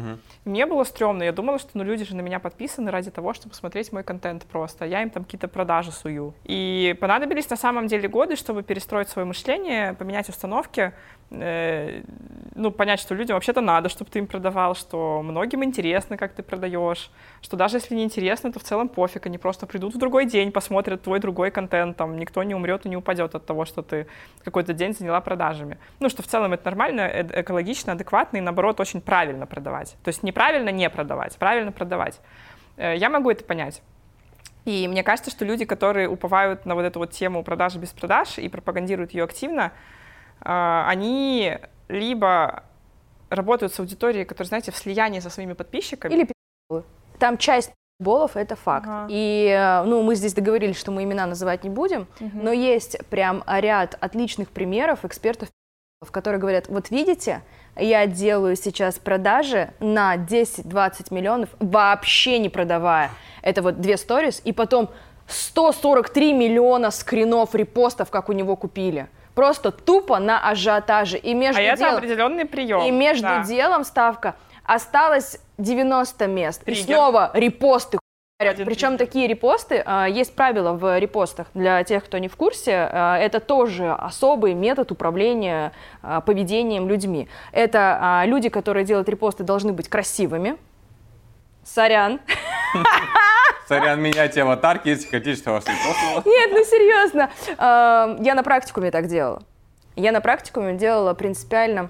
[0.46, 3.34] И мне было стрёмно, я думала, что ну, люди же на меня подписаны ради того,
[3.34, 4.86] чтобы смотреть мой контент просто.
[4.86, 6.34] Я им там какие-то продажи сую.
[6.44, 10.94] И понадобились на самом деле годы, чтобы перестроить свое мышление, поменять установки,
[11.32, 12.02] э,
[12.56, 16.44] ну, понять, что людям вообще-то надо, чтобы ты им продавал, что многим интересно, как ты
[16.44, 17.10] продаешь,
[17.42, 20.52] что даже если не интересно, то в целом пофиг, они просто придут в другой день,
[20.52, 24.08] посмотрят твой другой контент, там никто не умрет и не упадет от того, что ты
[24.44, 25.78] какой-то день заняла продажами.
[25.99, 29.95] Ну, что в целом это нормально, э экологично, адекватно и, наоборот, очень правильно продавать.
[30.04, 32.19] То есть неправильно не продавать, правильно продавать.
[32.78, 33.82] Э, я могу это понять.
[34.65, 38.38] И мне кажется, что люди, которые уповают на вот эту вот тему продажи без продаж
[38.38, 39.71] и пропагандируют ее активно,
[40.41, 42.63] они либо
[43.30, 46.13] работают с аудиторией, которая, знаете, в слиянии со своими подписчиками.
[46.13, 46.28] Или.
[47.19, 48.88] Там часть болов это факт.
[48.88, 49.08] Ага.
[49.10, 52.44] И э, ну, мы здесь договорились, что мы имена называть не будем, Мгм.
[52.44, 55.50] но есть прям ряд отличных примеров экспертов,
[56.12, 57.42] которые говорят, вот видите,
[57.76, 63.12] я делаю сейчас продажи на 10-20 миллионов, вообще не продавая.
[63.42, 64.90] Это вот две сторис, и потом
[65.28, 69.08] 143 миллиона скринов, репостов, как у него купили.
[69.36, 71.18] Просто тупо на ажиотаже.
[71.18, 72.82] И между А это делом- определенный прием.
[72.84, 73.44] и между да.
[73.44, 74.36] делом ставка
[74.66, 76.62] осталось 90 мест.
[76.63, 76.86] И Триггер.
[76.95, 78.00] снова репосты.
[78.39, 79.06] Один Причем триггер.
[79.06, 83.41] такие репосты, а, есть правила в репостах для тех, кто не в курсе, а, это
[83.41, 87.28] тоже особый метод управления а, поведением людьми.
[87.52, 90.56] Это люди, которые делают репосты, должны быть красивыми.
[91.65, 92.22] Сорян.
[93.67, 95.74] Сорян, меняйте аватарки, если хотите, что вас не.
[95.74, 97.30] Нет, ну серьезно.
[97.60, 99.43] Я на практикуме так делала.
[99.98, 101.89] Я на практикуме делала принципиально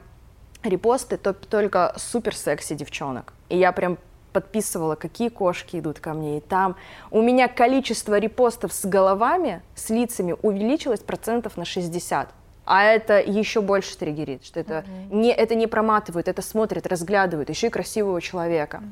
[0.63, 3.33] репосты то- только супер секси девчонок.
[3.49, 3.97] И я прям
[4.33, 6.37] подписывала, какие кошки идут ко мне.
[6.37, 6.75] И там
[7.11, 12.29] у меня количество репостов с головами, с лицами увеличилось процентов на 60.
[12.65, 17.67] А это еще больше триггерит, что это, не, это не проматывают, это смотрят, разглядывают, еще
[17.67, 18.83] и красивого человека.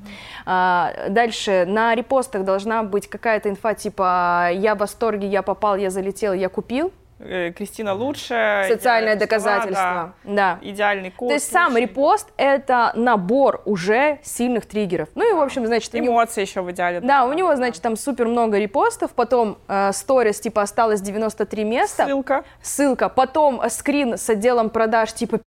[0.48, 5.92] А, дальше, на репостах должна быть какая-то инфа, типа «я в восторге, я попал, я
[5.92, 6.92] залетел, я купил».
[7.20, 8.68] Э, Кристина лучшая.
[8.70, 10.14] Социальное доказательство.
[10.24, 10.58] да.
[10.58, 10.60] Да.
[10.62, 11.30] Идеальный курс.
[11.30, 11.82] То есть сам лучший.
[11.82, 15.10] репост— это набор уже сильных триггеров.
[15.16, 17.02] Ну и, в общем, значит, у него- Эмоции еще в идеале.
[17.02, 22.06] да, у него, значит, там супер много репостов, потом э, сторис, типа, осталось 93 места,
[22.06, 22.44] Ссылка.
[22.62, 25.44] ссылка, потом э, скрин с отделом продаж, типа, «Пи***ц,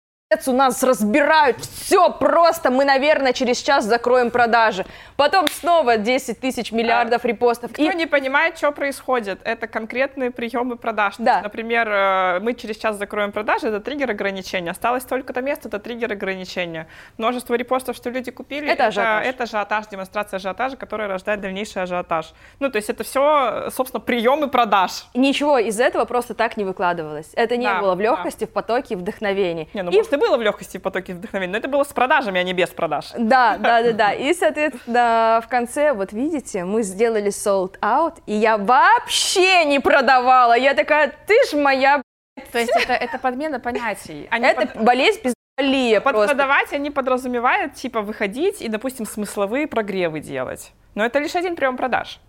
[0.47, 4.85] у нас разбирают, все просто, мы, наверное, через час закроем продажи.
[5.15, 7.71] Потом снова 10 тысяч миллиардов репостов.
[7.71, 11.15] Кто И не понимает, что происходит, это конкретные приемы продаж.
[11.17, 11.31] Да.
[11.33, 14.71] есть, например, э, мы через час закроем продажи, это триггер ограничения.
[14.71, 16.87] Осталось только-то место, это триггер ограничения.
[17.17, 19.25] Множество репостов, что люди купили, Это ажиотаж.
[19.25, 22.33] это ажиотаж, демонстрация ажиотажа, которая рождает дальнейший ажиотаж.
[22.59, 25.05] Ну, то есть это все, собственно, приемы продаж.
[25.13, 27.31] ничего из этого просто так не выкладывалось.
[27.33, 28.03] Это не Да, было в да.
[28.03, 29.69] легкости, в потоке, в вдохновении.
[29.73, 32.39] Не, ну, И может, было в легкости, в потоке вдохновения, но это было с продажами,
[32.39, 33.11] а не без продаж.
[33.17, 34.13] Да, да, да, да.
[34.13, 40.57] И, соответственно, в конце, вот видите, мы сделали sold out, и я вообще не продавала.
[40.57, 41.97] Я такая, ты ж моя...
[41.99, 42.51] б***ь».
[42.51, 44.27] То есть это, это подмена понятий.
[44.31, 46.35] Они Это под- болезнь пиздолия Под просто.
[46.35, 50.71] продавать они подразумевают, типа, выходить и, допустим, смысловые прогревы делать.
[50.95, 52.19] Но это лишь один прием продаж.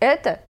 [0.00, 0.40] Это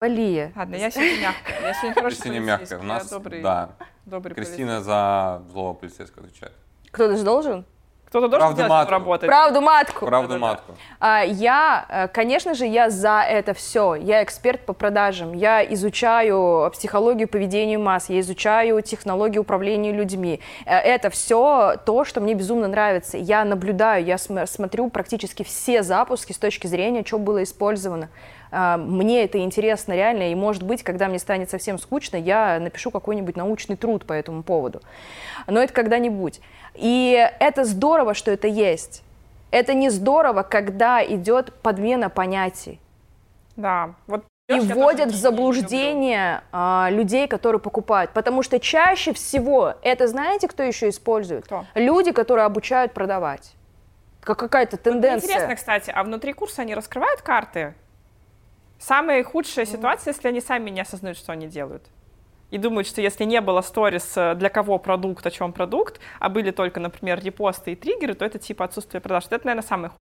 [0.00, 0.52] болия.
[0.56, 1.60] Ладно, я сегодня мягкая.
[1.60, 2.78] Я сегодня Кристина полицейский, мягкая.
[2.78, 3.08] У нас,
[3.42, 3.68] да,
[4.06, 6.52] добрый Кристина за злого полицейского отвечает.
[6.90, 7.52] Кто-то же должен?
[7.52, 7.72] полицейский.
[8.06, 8.90] Кто-то должен Правду делать матку.
[8.92, 9.26] работать.
[9.26, 10.04] Правду матку.
[10.06, 10.74] Правду матку.
[11.00, 13.94] А, Я, э, конечно же, я за это все.
[13.94, 15.32] Я эксперт по продажам.
[15.32, 20.40] Я изучаю психологию поведения масс, я изучаю технологии управления людьми.
[20.66, 23.16] Э, Это все то, что мне безумно нравится.
[23.16, 28.10] Я наблюдаю, я см- смотрю практически все запуски с точки зрения, что было использовано.
[28.52, 32.90] А, Мне это интересно реально, и может быть, когда мне станет совсем скучно, я напишу
[32.90, 34.82] какой-нибудь научный труд по этому поводу.
[35.46, 36.40] Но это когда-нибудь.
[36.74, 39.02] И это здорово, что это есть.
[39.50, 42.78] Это не здорово, когда идет подмена понятий
[43.56, 43.94] Да.
[44.06, 48.10] Вот и вводят в заблуждение а, людей, которые покупают.
[48.12, 51.44] Потому что чаще всего это знаете, кто еще использует?
[51.44, 51.64] Кто?
[51.74, 53.54] Люди, которые обучают продавать.
[54.20, 55.28] Как какая-то тенденция.
[55.28, 57.74] Интересно, кстати, а внутри курса они раскрывают карты?
[58.82, 61.84] Самая худшая ситуация, если они сами не осознают, что они делают.
[62.50, 66.28] И думают, что если не было сторис, э, для кого продукт, о чем продукт, а
[66.28, 69.26] были только, например, репосты и триггеры, то это типа отсутствие продаж.
[69.30, 70.11] Это, наверное, самое худшее.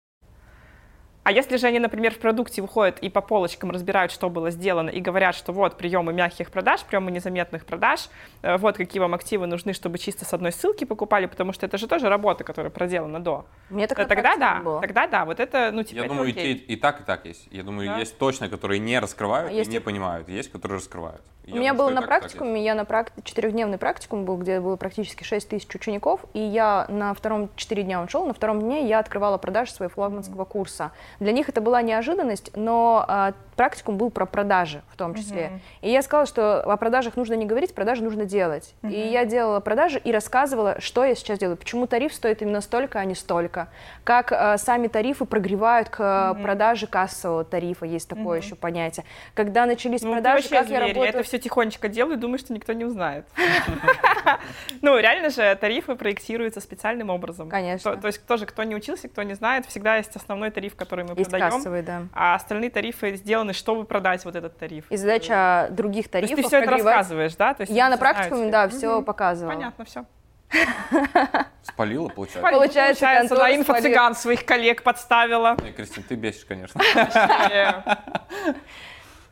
[1.28, 4.90] А если же они, например, в продукте выходят и по полочкам разбирают, что было сделано,
[4.90, 8.08] и говорят, что вот приемы мягких продаж, приемы незаметных продаж,
[8.44, 11.78] э, вот какие вам активы нужны, чтобы чисто с одной ссылки покупали, потому что это
[11.78, 13.46] же тоже работа, которая проделана до.
[13.70, 14.80] Мне так Э, Тогда да, было.
[14.80, 16.56] тогда да, вот это, ну, типа, Я это думаю, и, окей.
[16.60, 17.46] те- и так, и так есть.
[17.52, 17.98] Я думаю, Да?
[18.00, 20.30] есть точно, которые не раскрывают А и есть не и- понимают.
[20.30, 21.22] Есть, которые раскрывают.
[21.46, 23.22] У Я меня думаю, было и на и практикуме, я на практи...
[23.24, 28.02] четырехдневный практикум был, где было практически 6 тысяч учеников, и я на втором, 4 дня
[28.02, 30.92] он шел, на втором дне я открывала продажи своего флагманского курса.
[31.20, 35.60] Для них это была неожиданность, но а, практикум был про продажи в том числе.
[35.82, 38.74] И я сказала, что о продажах нужно не говорить, продажи нужно делать.
[38.84, 43.00] И я делала продажи и рассказывала, что я сейчас делаю, почему тариф стоит именно столько,
[43.00, 43.70] а не столько,
[44.04, 49.06] как а, сами тарифы прогревают к а, продаже кассового тарифа, есть такое еще понятие.
[49.34, 51.10] Когда начались Ну, продажи, как зверь, я я работаю...
[51.10, 53.26] это все тихонечко делаю думаю, что никто не узнает.
[54.82, 57.50] Ну, реально же тарифы проектируются специальным образом.
[57.50, 57.96] Конечно.
[57.96, 61.16] То, есть тоже, кто не учился, кто не знает, всегда есть основной тариф, который мы
[61.16, 62.10] продаем.
[62.14, 64.86] А остальные тарифы сделаны востребованы, чтобы продать вот этот тариф.
[64.90, 67.54] И задача других То есть тарифов ты все это рассказываешь, да?
[67.54, 69.06] То есть Я на практикуме, да, все Мгм.
[69.06, 69.54] показывала.
[69.54, 70.06] Понятно, все.
[71.64, 72.42] Спалила, получается.
[72.42, 75.58] Получается, Получается, на инфо-цыган своих коллег подставила.
[75.64, 76.82] Не, Кристин, ты бесишь, конечно.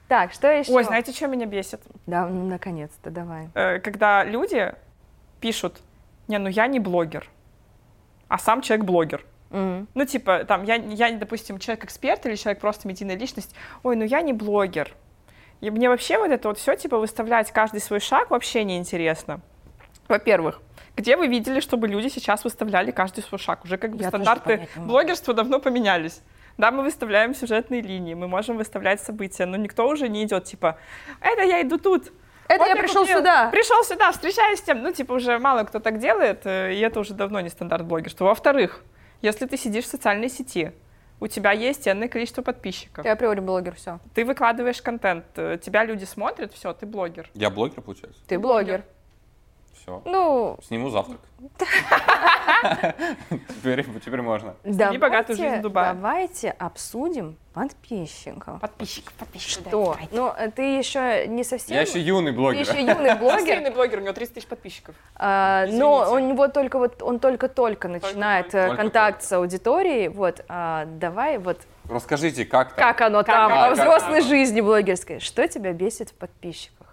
[0.07, 0.71] Так, что еще?
[0.71, 1.81] Ой, знаете, что меня бесит?
[2.05, 3.49] Да, ну, наконец-то, давай.
[3.55, 4.75] Э, Когда люди
[5.41, 5.79] пишут,
[6.27, 7.27] не, ну я не блогер,
[8.27, 9.25] а сам человек-блогер.
[9.51, 13.55] Ну, типа, там, я, я, допустим, человек-эксперт или человек просто медийная личность.
[13.83, 14.91] Ой, ну я не блогер.
[15.61, 19.41] И мне вообще вот это вот все, типа, выставлять каждый свой шаг вообще не интересно.
[20.07, 20.61] Во-первых,
[20.95, 23.63] где вы видели, чтобы люди сейчас выставляли каждый свой шаг?
[23.63, 26.21] Уже как бы Я стандарты блогерства давно поменялись.
[26.57, 30.77] Да, мы выставляем сюжетные линии, мы можем выставлять события, но никто уже не идет, типа,
[31.19, 32.13] это я иду тут,
[32.47, 33.17] Это вот я пришел купил.
[33.17, 33.49] сюда.
[33.49, 34.81] Пришел сюда, встречаюсь с тем.
[34.81, 38.25] Ну, типа, уже мало кто так делает, э, и это уже давно не стандарт блогерства.
[38.25, 38.83] Во-вторых,
[39.25, 40.71] если ты сидишь в социальной сети,
[41.19, 43.99] у тебя есть энное количество подписчиков, Ты априори блогер, все.
[44.13, 47.29] ты выкладываешь контент, э, тебя люди смотрят, все, ты блогер.
[47.33, 48.21] Я блогер, получается?
[48.27, 48.83] Ты блогер.
[49.85, 50.01] Все.
[50.05, 51.19] Ну, Сниму завтрак.
[53.49, 54.55] Теперь, теперь можно.
[54.63, 55.93] давайте, богатую жизнь Дубая.
[55.93, 58.59] давайте обсудим подписчиков.
[58.59, 59.67] Подписчик, подписчик.
[59.67, 59.95] Что?
[60.11, 61.75] Ну, ты еще не совсем...
[61.75, 62.61] Я еще юный Ты блогер.
[62.61, 64.95] еще юный блогер, блогер, у него 30 тысяч подписчиков.
[65.15, 68.81] а, но у него только вот он только-только начинает э, Только-только.
[68.81, 70.07] контакт с аудиторией.
[70.07, 72.77] Вот, а, давай вот Расскажите, как там?
[72.87, 75.19] как оно там во взрослой жизни блогерской.
[75.19, 76.84] Что тебя бесит в подписчиках?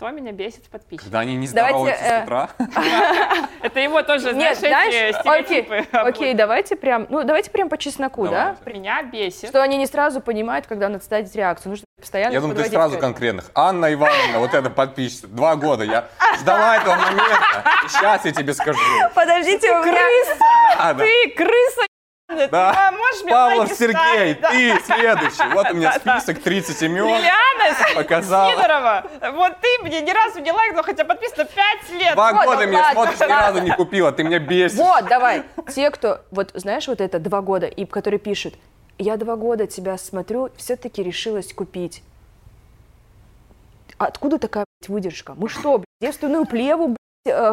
[0.00, 1.08] Что меня бесит в подписчиках?
[1.08, 2.48] Когда они не здороваются э, с утра.
[3.62, 5.84] Это его тоже, знаешь, стереотипы.
[5.92, 8.56] окей, давайте прям, ну давайте прям по чесноку, да?
[8.64, 9.50] Меня бесит.
[9.50, 11.72] Что они не сразу понимают, когда надо ставить реакцию.
[11.72, 13.50] Нужно постоянно Я думаю, ты сразу конкретных.
[13.54, 15.28] Анна Ивановна, вот это подписчица.
[15.28, 16.06] Два года я
[16.38, 17.62] ждала этого момента.
[17.86, 18.80] Сейчас я тебе скажу.
[19.14, 20.94] Подождите, у меня...
[20.94, 21.89] Ты крыса,
[22.50, 22.88] Да.
[22.88, 24.40] а можешь Павлов Сергей, ставить?
[24.40, 24.50] Да.
[24.50, 25.52] ты следующий.
[25.52, 27.06] Вот у меня список 30 имен.
[27.06, 28.52] Лилиана Показала.
[28.52, 32.14] Сидорова, вот ты мне ни разу не лайкнул, хотя подписано 5 лет.
[32.14, 34.12] Два Вот, года ну меня ладно, смотришь, ни разу не купила.
[34.12, 34.78] Ты меня бесишь.
[34.78, 35.44] Вот, давай.
[35.74, 38.54] Те, кто, вот знаешь, вот это два года, и который пишет,
[38.98, 42.02] я два года тебя смотрю, все-таки решилась купить.
[43.98, 45.34] Откуда такая блядь, выдержка?
[45.36, 46.96] Мы что, блядь, девственную плеву блядь,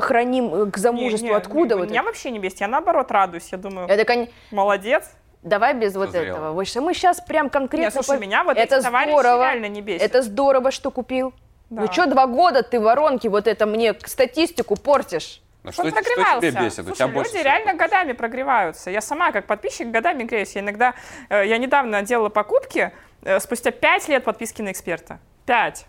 [0.01, 1.26] храним э, к замужеству?
[1.28, 2.07] Не, не, Откуда не, вот Меня это?
[2.07, 5.11] вообще не бесит, я наоборот радуюсь, я думаю, Это, кон- молодец.
[5.43, 6.36] Давай без вот Созрело.
[6.38, 6.51] этого.
[6.53, 8.03] Вот что мы сейчас прям Нет, конкретно...
[8.03, 9.43] слушай, по- меня вот это здорово.
[9.43, 10.01] реально не бесит.
[10.01, 11.34] Это здорово, что купил.
[11.70, 11.82] Да.
[11.82, 15.41] Ну что, два года ты воронки вот это мне статистику портишь?
[15.63, 16.80] Ну что, Он что тебе бесит?
[16.80, 18.89] У Слушай, тебя больше люди реально годами прогреваются.
[18.89, 20.55] Я сама, как подписчик, годами греюсь.
[20.55, 20.93] Я иногда,
[21.30, 22.91] э, я недавно делала покупки,
[23.24, 25.20] э, спустя 5 лет подписки на эксперта.
[25.45, 25.86] 5.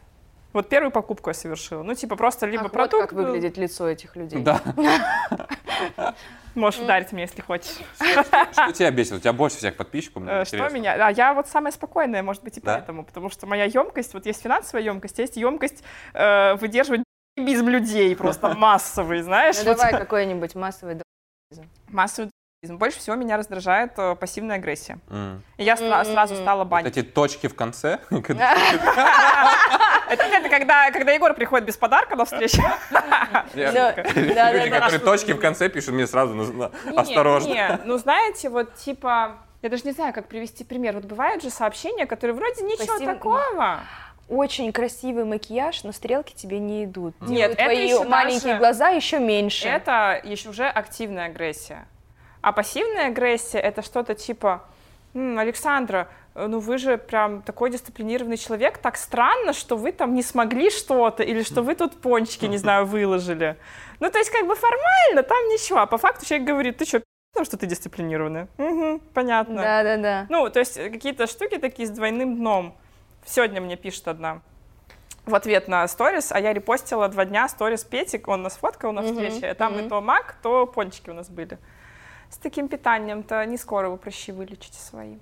[0.58, 1.84] Вот первую покупку я совершила.
[1.84, 3.02] Ну, типа, просто либо Ах, вот продукт...
[3.02, 4.42] как выглядит лицо этих людей.
[4.42, 4.60] Да.
[6.56, 7.76] Можешь ударить меня, если хочешь.
[8.50, 9.12] Что тебя бесит?
[9.12, 10.24] У тебя больше всех подписчиков.
[10.26, 10.94] Э, Что меня?
[10.94, 13.04] А я вот самая спокойная, может быть, и поэтому.
[13.04, 17.04] Потому что моя емкость, вот есть финансовая емкость, есть емкость э, выдерживать
[17.36, 19.54] без людей, просто массовый, знаешь?
[19.58, 19.76] Ну, вот.
[19.76, 21.00] давай какой-нибудь массовый...
[21.86, 22.32] Массовый.
[22.64, 24.98] Больше всего меня раздражает э, пассивная агрессия.
[25.08, 25.44] М.
[25.56, 26.04] И я М-м-м.
[26.04, 26.96] сразу стала Вот банить.
[26.96, 28.00] эти точки в конце.
[30.10, 32.62] Это, это когда, когда Егор приходит без подарка на встречу.
[33.54, 37.48] Люди, которые точки в конце пишут, мне сразу осторожно.
[37.48, 40.94] не, ну знаете, вот типа, я даже не знаю, как привести пример.
[40.94, 43.80] Вот бывают же сообщения, которые вроде ничего такого.
[44.28, 47.14] Очень красивый макияж, но стрелки тебе не идут.
[47.22, 49.66] Нет, Делают это твои еще маленькие даже- глаза еще меньше.
[49.68, 51.86] Это еще уже активная агрессия.
[52.42, 54.64] А пассивная агрессия это что-то типа,
[55.14, 56.08] «М, Александра,
[56.46, 61.22] ну вы же прям такой дисциплинированный человек, так странно, что вы там не смогли что-то,
[61.22, 63.56] или что вы тут пончики, не знаю, выложили.
[64.00, 67.02] Ну, то есть, как бы формально там ничего, а по факту человек говорит, ты что,
[67.32, 68.48] потому что ты дисциплинированная?
[68.58, 69.56] Угу, понятно.
[69.56, 70.26] Да, да, да.
[70.28, 72.76] Ну, то есть э, какие-то штуки такие с двойным дном.
[73.26, 74.40] Сегодня мне пишет одна
[75.26, 79.02] в ответ на сторис, а я репостила два дня сторис Петик, он нас фоткал на
[79.02, 79.88] встрече, там и мгм.
[79.90, 81.58] то мак, то пончики у нас были.
[82.30, 85.16] С таким питанием-то не скоро вы прыщи вылечите свои.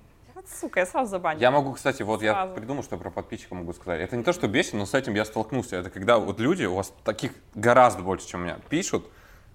[0.59, 1.41] Сука, я сразу забанила.
[1.41, 2.53] Я могу, кстати, вот я Сразу.
[2.53, 4.01] придумал, что я про подписчиков могу сказать.
[4.01, 5.75] Это не то, что бесит, но с этим я столкнулся.
[5.75, 9.05] Это когда вот люди, у вас таких гораздо больше, чем у меня, пишут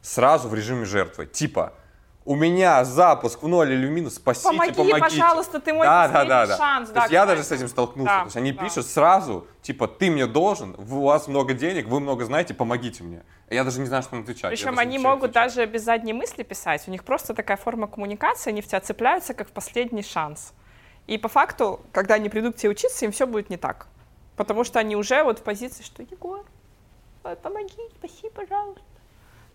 [0.02, 1.26] сразу в режиме жертвы.
[1.26, 1.72] Типа,
[2.24, 5.00] у меня запуск в ноль или в минус, спасите, Помоги, помогите.
[5.00, 6.56] пожалуйста, ты мой да, да, да, да.
[6.56, 6.88] шанс.
[6.88, 8.12] То да, есть я даже с этим столкнулся.
[8.12, 8.62] Да, То есть они да.
[8.62, 13.22] пишут сразу, типа, ты мне должен, у вас много денег, вы много знаете, помогите мне.
[13.50, 14.44] Я даже не знаю, что им отвечать.
[14.44, 15.48] Я Причем они могут отвечаю.
[15.48, 16.84] даже без задней мысли писать.
[16.86, 20.52] У них просто такая форма коммуникации, они в тебя цепляются как в последний шанс.
[21.06, 23.86] И по факту, когда они придут к тебе учиться, им все будет не так.
[24.36, 26.44] Потому что они уже вот в позиции, что Егор,
[27.42, 28.82] помоги, спаси, пожалуйста.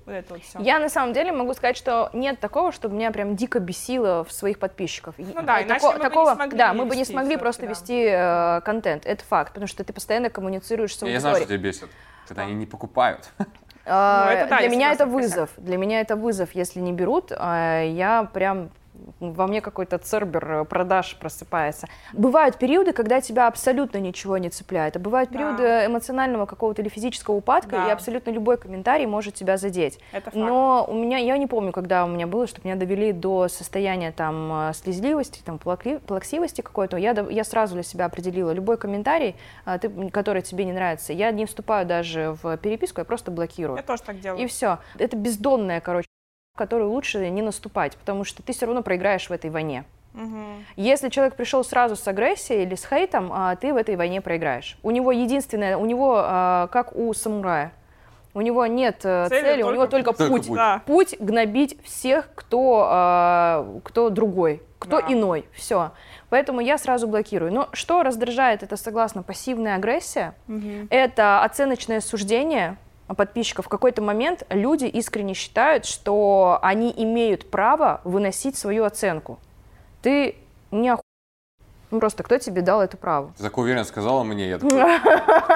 [0.06, 0.60] Вот это вот все.
[0.60, 4.32] Я на самом деле могу сказать, что нет такого, чтобы меня прям дико бесило в
[4.32, 5.16] своих подписчиков.
[5.18, 7.36] Ну да, Э, иначе тако- мы бы не такого, смогли да, мы бы не смогли
[7.38, 7.68] просто да.
[7.70, 9.06] вести э, контент.
[9.06, 11.74] Это факт, потому что ты постоянно коммуницируешь с Я знаю, что аудиторией.
[11.74, 11.90] тебя бесит.
[12.28, 13.30] Когда они не покупают.
[13.86, 15.50] А, Ну, это да, Для меня это вызов.
[15.58, 18.70] Для меня это вызов, если не берут, а, я прям
[19.20, 21.88] во мне какой-то цербер продаж просыпается.
[22.14, 25.38] Бывают периоды, когда тебя абсолютно ничего не цепляет, а бывают Да.
[25.38, 27.88] периоды эмоционального какого-то или физического упадка, Да.
[27.88, 30.00] и абсолютно любой комментарий может тебя задеть.
[30.12, 30.36] Это факт.
[30.36, 34.12] Но у меня, я не помню, когда у меня было, чтобы меня довели до состояния
[34.12, 36.98] там э, слезливости, там плаксивости какой-то.
[36.98, 39.36] Я, я сразу для себя определила любой комментарий,
[39.66, 41.14] а, ты- который тебе не нравится.
[41.14, 43.78] Я не вступаю даже в переписку, я просто блокирую.
[43.78, 44.42] Я тоже так делаю.
[44.44, 44.80] И все.
[44.98, 46.08] Это бездонная, короче,
[46.58, 49.86] которую лучше не наступать, потому что ты все равно проиграешь в этой войне.
[50.14, 50.66] Мгм.
[50.76, 54.78] Если человек пришел сразу с агрессией или с хейтом, а, ты в этой войне проиграешь.
[54.84, 57.72] У него единственное, у него а, как у самурая.
[58.34, 60.48] У него нет э, Цели цели, у него только только путь.
[60.48, 60.56] путь.
[60.56, 60.82] Да.
[60.86, 65.08] Путь гнобить всех, кто, а, кто другой, кто Да.
[65.12, 65.46] иной.
[65.54, 65.92] Все.
[66.30, 67.52] Поэтому я сразу блокирую.
[67.52, 70.88] Но что раздражает, это согласно пассивная агрессия, Мгм.
[70.92, 72.78] это оценочное суждение
[73.16, 73.66] подписчиков.
[73.66, 79.40] В какой-то момент люди искренне считают, что они имеют право выносить свою оценку.
[80.02, 80.36] Ты
[80.72, 81.02] не оху...
[81.90, 83.34] Ну, просто кто тебе дал это право?
[83.38, 85.00] Ты так уверенно сказала мне, я такой,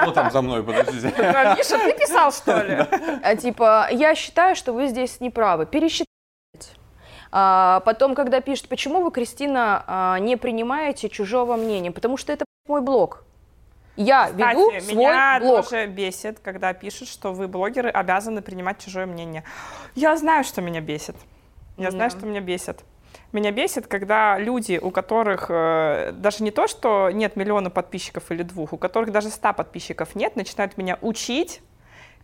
[0.02, 1.12] кто там за мной, подождите.
[1.18, 2.86] А, Миша, ты писал, что ли?
[3.22, 5.66] А, типа, я считаю, что вы здесь неправы.
[5.66, 6.06] Пересчитайте.
[7.30, 11.90] А, потом, когда пишут, почему вы, Кристина, а, не принимаете чужого мнения?
[11.90, 13.24] Потому что это мой блог.
[13.96, 15.64] Я веду Кстати, свой меня блог.
[15.68, 19.44] тоже бесит, когда пишут, что вы, блогеры, обязаны принимать чужое мнение.
[19.94, 21.16] Я знаю, что меня бесит.
[21.76, 22.16] Я знаю, Да.
[22.18, 22.84] что меня бесит.
[23.32, 28.42] Меня бесит, когда люди, у которых э, даже не то, что нет миллиона подписчиков или
[28.42, 31.60] двух, у которых даже ста подписчиков нет, начинают меня учить,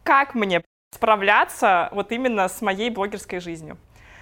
[0.03, 0.63] как мне
[0.95, 3.77] справляться вот именно с моей блогерской жизнью.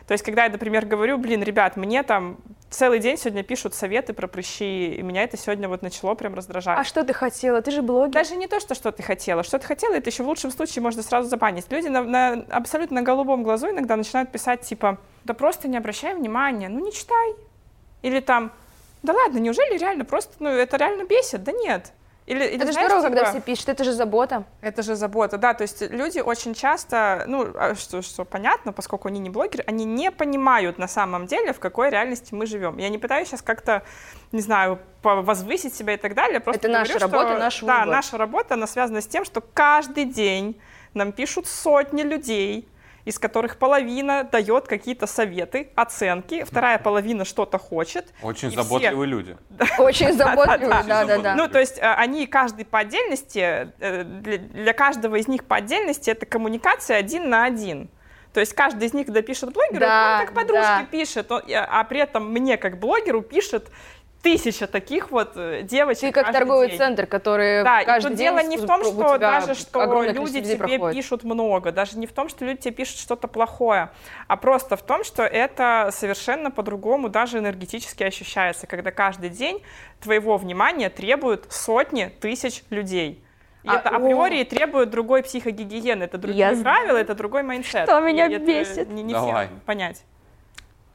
[0.06, 2.38] То есть, когда я, например, говорю, блин, ребят, мне там
[2.70, 6.78] целый день сегодня пишут советы про прыщи, и меня это сегодня вот начало прям раздражать.
[6.78, 7.60] А что ты хотела?
[7.60, 8.12] Ты же блогер.
[8.12, 9.42] Даже не то, что что ты хотела.
[9.42, 11.66] Что ты хотела, это еще в лучшем случае можно сразу забанить.
[11.70, 16.14] Люди на, на- абсолютно на голубом глазу иногда начинают писать типа, да просто не обращай
[16.14, 17.34] внимания, ну не читай.
[18.02, 18.52] Или там,
[19.02, 21.42] да ладно, неужели реально просто, ну это реально бесит?
[21.42, 21.92] Да нет.
[22.26, 24.44] Или, или Это знаешь, здорово, когда типа, все пишут, это же забота.
[24.60, 29.06] это же забота, да, то есть люди очень часто, ну, а что, что понятно, поскольку
[29.06, 32.78] они не блогеры, они не понимают на самом деле, в какой реальности мы живем.
[32.78, 33.82] Я не пытаюсь сейчас как-то,
[34.32, 37.78] не знаю, возвысить себя и так далее, просто Это наша говорю, работа, что- наш Да,
[37.80, 37.94] выбор.
[37.96, 40.60] наша работа, она связана с тем, что каждый день
[40.94, 42.66] нам пишут сотни людей,
[43.06, 48.12] из которых половина дает какие-то советы, оценки, вторая половина что-то хочет.
[48.20, 49.36] Очень И все- заботливые люди.
[49.78, 50.82] Очень заботливый, да.
[50.82, 51.34] да-да-да.
[51.36, 55.56] Ну, то есть э, они каждый по отдельности, э, для, для каждого из них по
[55.56, 57.88] отдельности это коммуникация один на один.
[58.32, 60.86] То есть каждый из них, когда пишет блогеру, Да, он как подружке да.
[60.90, 63.68] пишет, он- а а при этом мне как блогеру пишет
[64.26, 66.78] тысяча таких вот э, девочек Ты как торговый день.
[66.78, 70.40] центр, который Да, и каждый тут день дело не в том, что даже что люди
[70.42, 70.96] тебе проходит.
[70.96, 73.90] пишут много, даже не в том, что люди тебе пишут что-то плохое,
[74.26, 79.62] а просто в том, что это совершенно по-другому даже энергетически ощущается, когда каждый день
[80.00, 83.22] твоего внимания требуют сотни тысяч людей.
[83.62, 83.96] И А, это о.
[83.96, 86.62] априори требует другой психогигиены, это другие Я знаю.
[86.78, 87.84] правила, это другой mindset.
[87.84, 88.88] Что меня И это бесит.
[88.90, 89.46] Не, не Давай.
[89.46, 90.04] всем понять.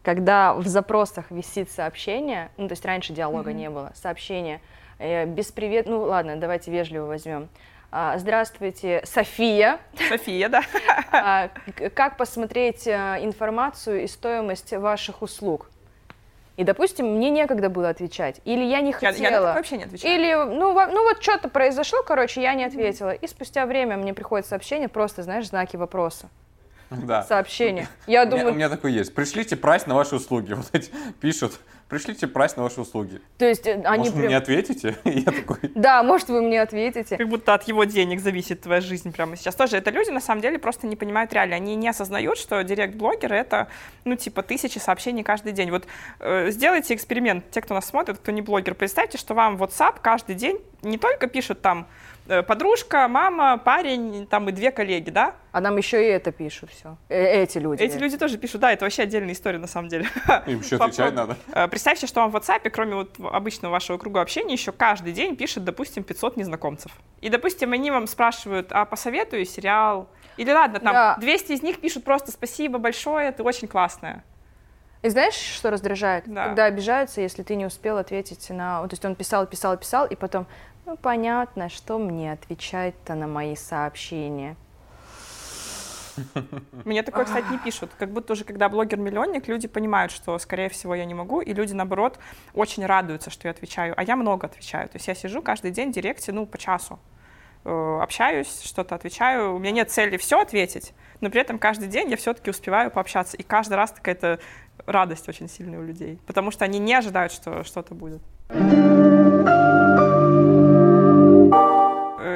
[0.04, 4.62] Когда в запросах висит сообщение, ну, то есть раньше диалога не было, сообщение,
[5.00, 7.50] э, без привет, ну, ладно, давайте вежливо возьмем.
[7.94, 9.80] А, Здравствуйте, София.
[10.10, 10.62] София, да?
[11.12, 11.50] А,
[11.94, 15.70] Как посмотреть э, информацию и стоимость ваших услуг?
[16.56, 18.40] И, допустим, мне некогда было отвечать.
[18.46, 19.24] Или я не Я, хотела.
[19.24, 20.14] я такое вообще не отвечаю.
[20.14, 23.12] Или, ну, ну вот что-то произошло, короче, я не ответила.
[23.12, 26.30] И спустя время мне приходит сообщение, просто, знаешь, знаки вопроса.
[26.92, 27.24] Да.
[27.24, 27.88] Сообщение.
[28.06, 29.16] Я У меня, у думаю, меня такое есть.
[29.16, 30.54] Пришлите прайс на ваши услуги.
[30.62, 31.60] Вот эти пишут.
[31.88, 33.20] Пришлите прайс на ваши услуги.
[33.38, 34.98] то есть э, они Может, вы прям- мне ответите?
[35.04, 37.18] Я такой, Да, может, вы мне ответите.
[37.18, 39.56] Как будто от его денег зависит твоя жизнь прямо сейчас.
[39.56, 41.58] Тоже это люди, на самом деле, просто не понимают реально.
[41.58, 43.68] Они не осознают, что директ-блогеры— это,
[44.06, 45.70] ну, типа, тысячи сообщений каждый день.
[45.70, 45.86] Вот
[46.20, 48.74] э, сделайте эксперимент, те, кто нас смотрит, кто не блогер.
[48.74, 51.88] Представьте, что вам в WhatsApp каждый день не только пишут там
[52.48, 55.36] подружка, мама, парень, там и две коллеги, да?
[55.52, 56.98] А нам еще и это пишут все.
[57.10, 57.82] эти люди.
[57.82, 60.06] Эти люди тоже пишут, да, это вообще отдельная история, на самом деле.
[60.48, 61.36] им еще отвечать надо.
[61.54, 65.36] Э, Представьте, что вам в WhatsApp, кроме вот обычного вашего круга общения, еще каждый день
[65.36, 66.92] пишет, допустим, 500 незнакомцев.
[67.22, 70.08] И, допустим, они вам спрашивают, а посоветую сериал?
[70.38, 71.16] Или ладно, там Да.
[71.20, 74.24] 200 из них пишут просто спасибо большое, ты очень классная.
[75.02, 76.26] И знаешь, что раздражает?
[76.28, 76.46] Да.
[76.46, 78.82] Когда обижаются, если ты не успел ответить на...
[78.84, 80.46] То есть он писал, писал, писал, и потом,
[80.92, 84.58] ну, понятно, что мне отвечать-то на мои сообщения.
[86.84, 87.92] Мне такое, кстати, не пишут.
[87.98, 91.72] Как будто уже, когда блогер-миллионник, люди понимают, что, скорее всего, я не могу, и люди,
[91.72, 92.20] наоборот,
[92.54, 93.94] очень радуются, что я отвечаю.
[93.96, 94.90] А я много отвечаю.
[94.90, 97.00] То есть я сижу каждый день в директе, ну, по часу.
[97.64, 99.56] Э, общаюсь, что-то отвечаю.
[99.56, 103.38] У меня нет цели все ответить, но при этом каждый день я все-таки успеваю пообщаться.
[103.38, 104.40] И каждый раз какая-то
[104.86, 108.22] радость очень сильная у людей, потому что они не ожидают, что что-то будет.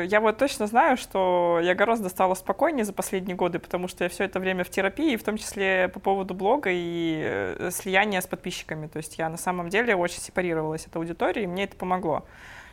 [0.04, 4.10] Я вот точно знаю, что я гораздо стала спокойнее за последние годы, потому что я
[4.10, 8.28] все это время в терапии, в том числе по поводу блога и э, слияния с
[8.28, 8.88] подписчиками.
[8.88, 12.26] То есть я на самом деле очень сепарировалась от аудитории, и мне это помогло.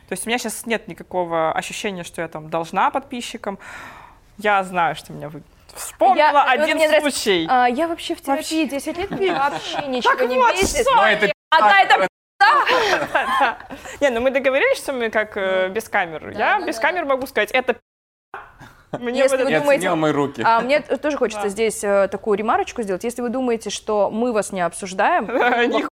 [0.07, 3.57] То есть у меня сейчас нет никакого ощущения, что я там должна подписчикам.
[4.37, 5.43] Я знаю, что меня вы
[5.73, 7.47] Вспомнила я, один вот случай.
[7.47, 8.91] Нравится, а, я вообще в терапии вообще.
[8.91, 10.85] 10 лет вообще ничего не бесит.
[10.85, 12.07] Ну, это Одна это
[14.01, 16.31] Не, ну мы договорились, что мы как э, без камер.
[16.37, 17.75] Я без камер могу сказать, это
[18.99, 20.43] мне Если вы думаете, мои руки.
[20.45, 23.03] А мне тоже хочется здесь э, такую ремарочку сделать.
[23.03, 25.27] Если вы думаете, что мы вас не обсуждаем,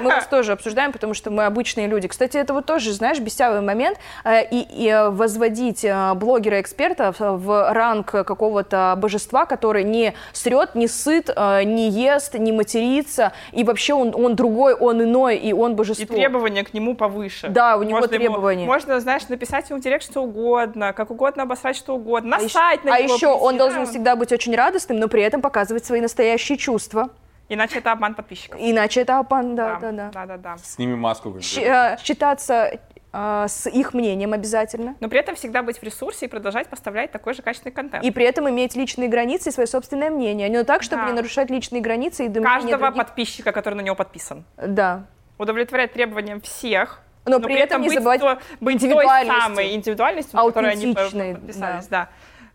[0.00, 2.08] мы вас тоже обсуждаем, потому что мы обычные люди.
[2.08, 3.98] Кстати, это вот тоже, знаешь, бесявый момент.
[4.24, 11.30] Э, и, и возводить э, блогера-эксперта в ранг какого-то божества, который не срет, не сыт,
[11.34, 16.14] э, не ест, не матерится, и вообще он, он другой, он иной, и он божество.
[16.14, 17.48] И требования к нему повыше.
[17.48, 18.62] Да, у него можно требования.
[18.62, 22.80] Ему, можно, знаешь, написать ему в директ что угодно, как угодно обосрать что угодно, насать
[22.82, 23.12] а на а него.
[23.12, 27.10] А еще он должен всегда быть очень радостным, но при этом показывать свои настоящие чувства.
[27.48, 28.60] Иначе это обман подписчиков.
[28.60, 30.10] Иначе это обман, да, да, да.
[30.12, 30.56] Да, да, да.
[30.58, 31.34] Сними маску.
[31.56, 32.78] Э, считаться
[33.12, 34.96] э, с их мнением обязательно.
[35.00, 38.04] Но при этом всегда быть в ресурсе и продолжать поставлять такой же качественный контент.
[38.04, 40.48] И при этом иметь личные границы и свое собственное мнение.
[40.48, 41.08] Не так, чтобы да.
[41.08, 42.96] не нарушать личные границы и Каждого других.
[42.96, 44.44] подписчика, который на него подписан.
[44.56, 45.06] Да.
[45.38, 49.74] Удовлетворять требованиям всех, но, но при, при этом, этом не забывать то, быть той самой
[49.74, 51.86] индивидуальностью, на которой они подписались.
[51.86, 52.04] Да.
[52.04, 52.08] да.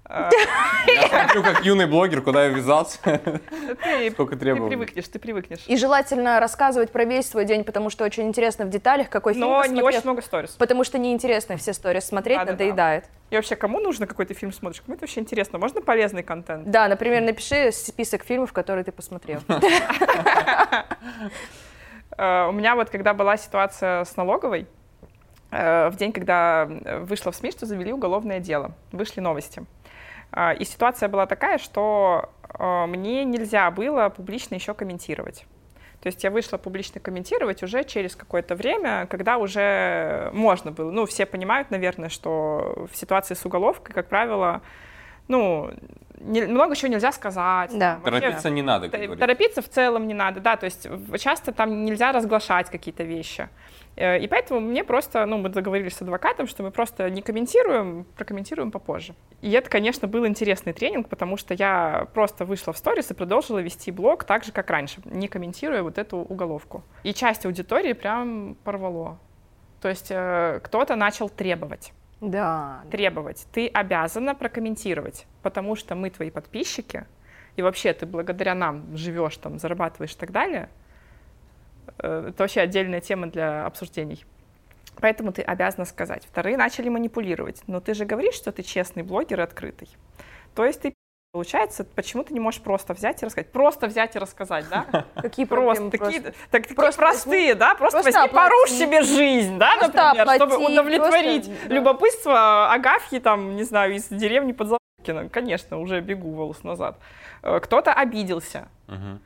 [0.09, 2.99] Я смотрю, как юный блогер, куда я ввязался.
[3.83, 4.71] Ты, Сколько требовалось.
[4.71, 5.63] Ты привыкнешь, ты привыкнешь.
[5.67, 9.47] И желательно рассказывать про весь свой день, потому что очень интересно в деталях, какой фильм
[9.47, 10.51] Но не очень много сторис.
[10.51, 13.03] Потому что неинтересно все сторис смотреть, да, надоедает.
[13.03, 13.17] Да, да.
[13.31, 14.81] И вообще, кому нужно какой-то фильм смотришь?
[14.81, 15.57] Кому это вообще интересно?
[15.57, 16.69] Можно полезный контент?
[16.69, 19.41] Да, например, напиши список фильмов, которые ты посмотрел.
[22.15, 24.67] Э, у меня вот, когда была ситуация с налоговой,
[25.49, 26.65] э, в день, когда
[27.01, 29.65] вышла в СМИ, что завели уголовное дело, вышли новости.
[30.33, 35.45] А, и ситуация была такая, что а, мне нельзя было публично еще комментировать.
[36.01, 40.91] То есть я вышла публично комментировать уже через какое-то время, когда уже можно было.
[40.91, 44.61] Ну, все понимают, наверное, что в ситуации с уголовкой, как правило,
[45.29, 45.71] ну,
[46.23, 47.77] не, много чего нельзя сказать.
[47.77, 47.99] Да.
[48.03, 50.87] Вообще, торопиться не надо, как Торопиться в целом не надо, да, то есть
[51.19, 53.49] часто там нельзя разглашать какие-то вещи.
[53.95, 58.05] Э, и поэтому мне просто, ну, мы договорились с адвокатом, что мы просто не комментируем,
[58.15, 59.13] прокомментируем попозже.
[59.41, 63.59] И это, конечно, был интересный тренинг, потому что я просто вышла в сторис и продолжила
[63.59, 66.83] вести блог так же, как раньше, не комментируя вот эту уголовку.
[67.03, 69.19] И часть аудитории прям порвало.
[69.81, 71.93] То есть э, кто-то начал требовать.
[72.29, 72.83] Да.
[72.91, 73.45] Требовать.
[73.51, 77.05] Ты обязана прокомментировать, потому что мы твои подписчики,
[77.55, 80.69] и вообще ты благодаря нам живешь, там, зарабатываешь и так далее—
[81.99, 84.25] Э, это вообще отдельная тема для обсуждений.
[84.99, 86.25] Поэтому ты обязана сказать.
[86.25, 87.63] Вторые начали манипулировать.
[87.67, 89.89] Но ты же говоришь, что ты честный блогер и открытый.
[90.55, 90.92] То есть ты
[91.33, 93.51] Получается, почему ты не можешь просто взять и рассказать?
[93.51, 95.05] Просто взять и рассказать, да?
[95.15, 95.89] Какие просто?
[95.89, 97.73] Такие, так, такие просто простые, да?
[97.73, 102.73] Просто, просто возьми, порушь себе жизнь, да, например, оплати, чтобы удовлетворить просто, любопытство да.
[102.73, 105.27] Агафьи, там, не знаю, из деревни под Залкино.
[105.29, 106.99] Конечно, уже бегу волос назад.
[107.41, 108.67] Э, кто-то обиделся.
[108.87, 109.19] Угу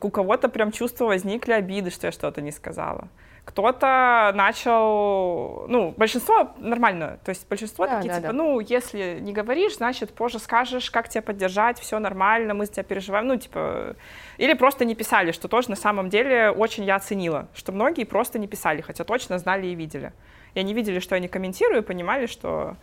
[0.00, 3.08] у кого-то прям чувства возникли обиды, что я что-то не сказала.
[3.46, 8.32] Кто-то начал, ну, большинство нормально, то есть большинство да, такие, да, типа, да.
[8.32, 12.82] ну, если не говоришь, значит, позже скажешь, как тебя поддержать, все нормально, мы за тебя
[12.82, 13.94] переживаем, ну, типа,
[14.36, 18.40] или просто не писали, что тоже на самом деле очень я оценила, что многие просто
[18.40, 20.12] не писали, хотя точно знали и видели.
[20.54, 22.76] И они видели, что я не комментирую, и понимали, что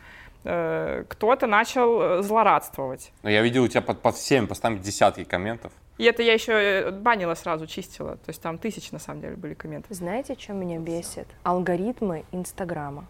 [0.46, 3.12] э, кто-то начал э, злорадствовать.
[3.22, 5.74] Но я видел у тебя под, под всеми постами десятки комментов.
[5.98, 8.18] И это я еще э, банила сразу, чистила.
[8.18, 9.94] То есть там тысячи, на самом деле, были комменты.
[9.94, 11.28] Знаете, что меня бесит?
[11.44, 13.06] Алгоритмы Инстаграма.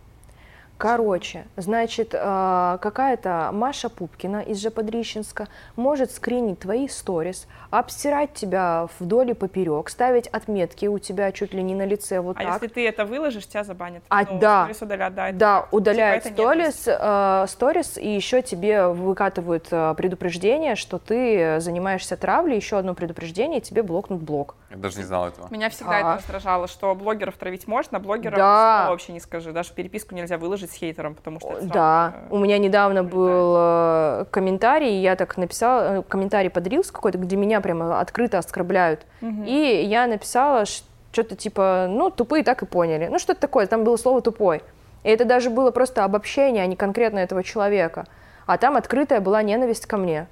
[0.77, 9.31] Короче, значит, э, какая-то Маша Пупкина из Жеподрищенска может скринить твои сторис, обстирать тебя вдоль
[9.31, 12.53] и поперек, ставить отметки у тебя чуть ли не на лице вот а так.
[12.53, 14.03] если ты это выложишь, тебя забанят?
[14.09, 19.67] А, ну, да, удалят, да, да, типа удаляют сторис, э, сторис, и еще тебе выкатывают
[19.71, 24.55] э, предупреждение, что ты занимаешься травлей, еще одно предупреждение, и тебе блокнут блок.
[24.69, 25.47] Я даже не знал этого.
[25.51, 25.99] Меня всегда а.
[25.99, 28.87] это раздражало, что блогеров травить можно, а блогеров да.
[28.89, 31.53] вообще не скажи, даже переписку нельзя выложить жить с хейтером, потому что...
[31.53, 36.67] это Да, сразу, у меня недавно был э, комментарий, я так написала, э, комментарий под
[36.91, 39.05] какой-то, где меня прямо открыто оскорбляют.
[39.21, 39.43] Мгм.
[39.45, 43.07] И я написала что-то типа, ну, тупые так и поняли.
[43.07, 44.61] Ну, что-то такое, там было слово «тупой».
[45.03, 48.05] И это даже было просто обобщение, а не конкретно этого человека.
[48.45, 50.27] А там открытая была ненависть ко мне.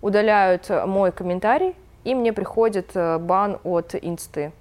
[0.00, 4.52] Удаляют э, мой комментарий, и мне приходит э, бан от инсты.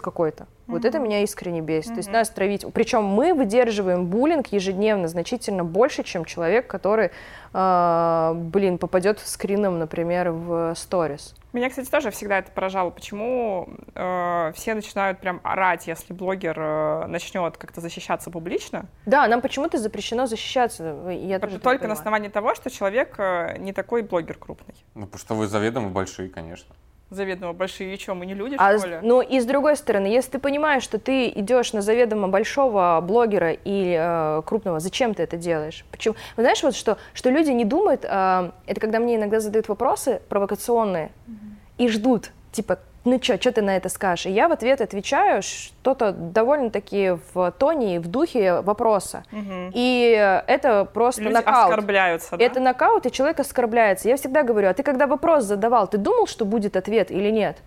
[0.00, 0.46] Какой-то.
[0.66, 1.92] Вот это меня искренне бесит.
[1.92, 2.64] То есть нас травить.
[2.72, 7.10] Причем мы выдерживаем буллинг ежедневно значительно больше, чем человек, который,
[7.52, 11.34] э, блин, попадет скрином, например, в сторис.
[11.52, 17.06] Меня, кстати, тоже всегда это поражало, почему э, все начинают прям орать, если блогер э,
[17.06, 21.08] начнет как-то защищаться публично, Да, нам почему-то запрещено защищаться.
[21.10, 24.74] Я тоже только на основании того, что человек э, не такой блогер крупный.
[24.94, 26.74] Ну, потому что вы заведомо большие, конечно.
[27.10, 28.94] Заведомо большие, и что, мы не люди, А, что ли?
[28.96, 33.00] с- ну и с другой стороны, если ты понимаешь, что ты идешь на заведомо большого
[33.00, 35.84] блогера или э, крупного, зачем ты это делаешь?
[35.92, 36.16] Почему?
[36.36, 40.20] Вы знаешь, вот что, что люди не думают, э, это когда мне иногда задают вопросы
[40.28, 41.12] провокационные
[41.78, 44.26] и ждут, типа, ну что, что ты на это скажешь?
[44.26, 49.22] И я в ответ отвечаю что-то довольно-таки в тоне и в духе вопроса.
[49.30, 49.70] Мгм.
[49.72, 51.70] И это просто Люди нокаут.
[51.70, 52.44] оскорбляются, да?
[52.44, 54.08] Это нокаут, и человек оскорбляется.
[54.08, 57.58] Я всегда говорю, а ты когда вопрос задавал, ты думал, что будет ответ или нет?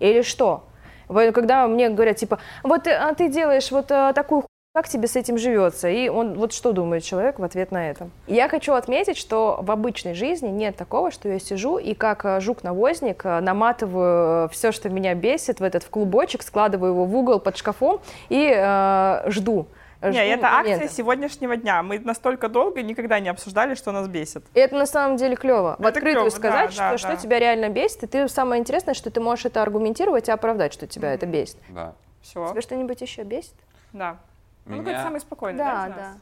[0.00, 0.64] Или что?
[1.08, 4.44] Когда мне говорят, типа, вот э, а ты делаешь вот э, такую
[4.74, 5.88] как тебе с этим живется?
[5.88, 8.10] И он вот что думает человек в ответ на это?
[8.26, 12.40] Я хочу отметить, что в обычной жизни нет такого, что я сижу и как э,
[12.40, 17.38] жук-навозник э, наматываю все, что меня бесит, в этот в клубочек, складываю его в угол
[17.38, 19.68] под шкафом и э, жду.
[20.02, 20.92] Не, Жду это акция момента.
[20.92, 21.80] сегодняшнего дня.
[21.84, 24.44] Мы настолько долго никогда не обсуждали, что нас бесит.
[24.54, 25.76] И это на самом деле клево.
[25.78, 27.16] В Это открытую клёво, сказать, да, что, да, что да.
[27.16, 30.88] тебя реально бесит, и ты самое интересное, что ты можешь это аргументировать и оправдать, что
[30.88, 31.58] тебя это бесит.
[31.68, 31.94] Да.
[32.22, 32.48] Все.
[32.48, 33.54] Тебя что-нибудь еще бесит?
[33.92, 34.18] Да.
[34.66, 36.16] Ну, Меня- это самый спокойный, да, из нас?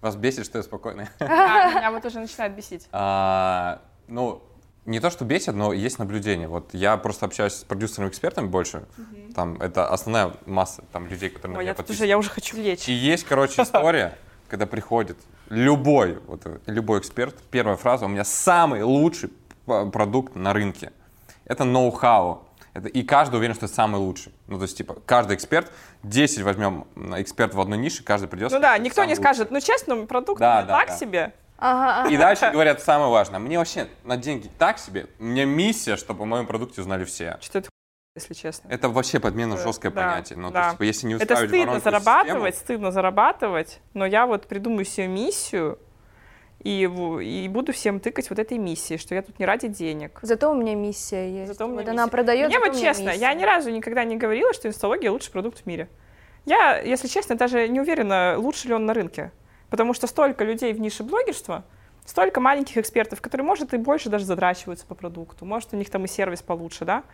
[0.00, 1.08] Вас бесит, что я спокойный?
[1.18, 2.88] Да, меня вот уже начинает бесить.
[2.92, 4.42] А, ну,
[4.84, 6.48] не то, что бесит, но есть наблюдение.
[6.48, 8.86] Вот я просто общаюсь с продюсерами-экспертами больше.
[9.34, 12.88] Там это основная масса там, людей, которые на меня я уже, я уже хочу лечь.
[12.88, 14.16] И есть, короче, история,
[14.48, 15.18] когда приходит
[15.50, 19.30] любой, вот, любой эксперт, первая фраза, у меня самый лучший
[19.66, 20.92] продукт на рынке.
[21.44, 22.44] Это ноу-хау.
[22.78, 24.32] Это, и каждый уверен, что это самый лучший.
[24.46, 25.70] Ну, то есть, типа, каждый эксперт,
[26.02, 28.50] 10 возьмем эксперт в одной нише, каждый придет.
[28.52, 30.96] Ну да, никто не самый скажет, ну честно, продукт Да, да, так да.
[30.96, 31.32] себе.
[31.58, 32.14] Ага, лучший.
[32.14, 33.40] И дальше говорят самое важное.
[33.40, 35.06] Мне вообще на деньги так себе.
[35.18, 37.36] У меня миссия, чтобы о моем продукте узнали все.
[37.40, 37.68] Что это
[38.14, 38.68] если честно.
[38.68, 40.38] Это вообще подмена Э, жесткое да, понятие.
[40.38, 40.60] Ну, то да.
[40.60, 45.06] есть, типа, если не Это стыдно зарабатывать, систему- стыдно зарабатывать, но я вот придумаю себе
[45.06, 45.78] миссию
[46.62, 46.82] и,
[47.22, 50.18] и буду всем тыкать вот этой миссией, что я тут не ради денег.
[50.22, 51.52] Зато у меня миссия есть.
[51.52, 52.10] Зато у меня вот она миссия.
[52.10, 52.48] продает.
[52.48, 53.34] Мне вот честно, я миссия.
[53.34, 55.88] ни разу никогда не говорила, что инсталогия лучший продукт в мире.
[56.44, 59.30] Я, если честно, даже не уверена, лучше ли он на рынке.
[59.70, 61.64] Потому что столько людей в нише блогерства,
[62.06, 66.06] столько маленьких экспертов, которые, может, и больше даже задрачиваются по продукту, может, у них там
[66.06, 67.04] и сервис получше, да?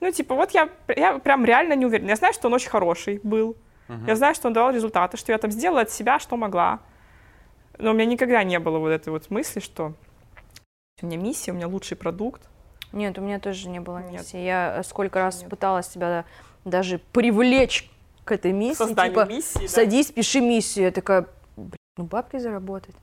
[0.00, 2.10] Ну, типа, вот я, я прям реально не уверена.
[2.10, 3.56] Я знаю, что он очень хороший был.
[4.06, 6.80] Я знаю, что он давал результаты, что я там сделала от себя, что могла.
[7.78, 9.94] Но у меня никогда не было вот этой вот мысли, что
[11.02, 12.42] у меня миссия, у меня лучший продукт.
[12.92, 14.20] Нет, у меня тоже не было Нет.
[14.20, 14.38] миссии.
[14.38, 15.50] Я э, сколько раз Нет.
[15.50, 16.24] пыталась тебя
[16.64, 17.90] даже привлечь
[18.24, 18.78] к этой миссии.
[18.78, 19.68] Создание типа, миссии, да.
[19.68, 20.86] садись, пиши миссию.
[20.86, 22.94] Я такая, «Блин, ну бабки заработать.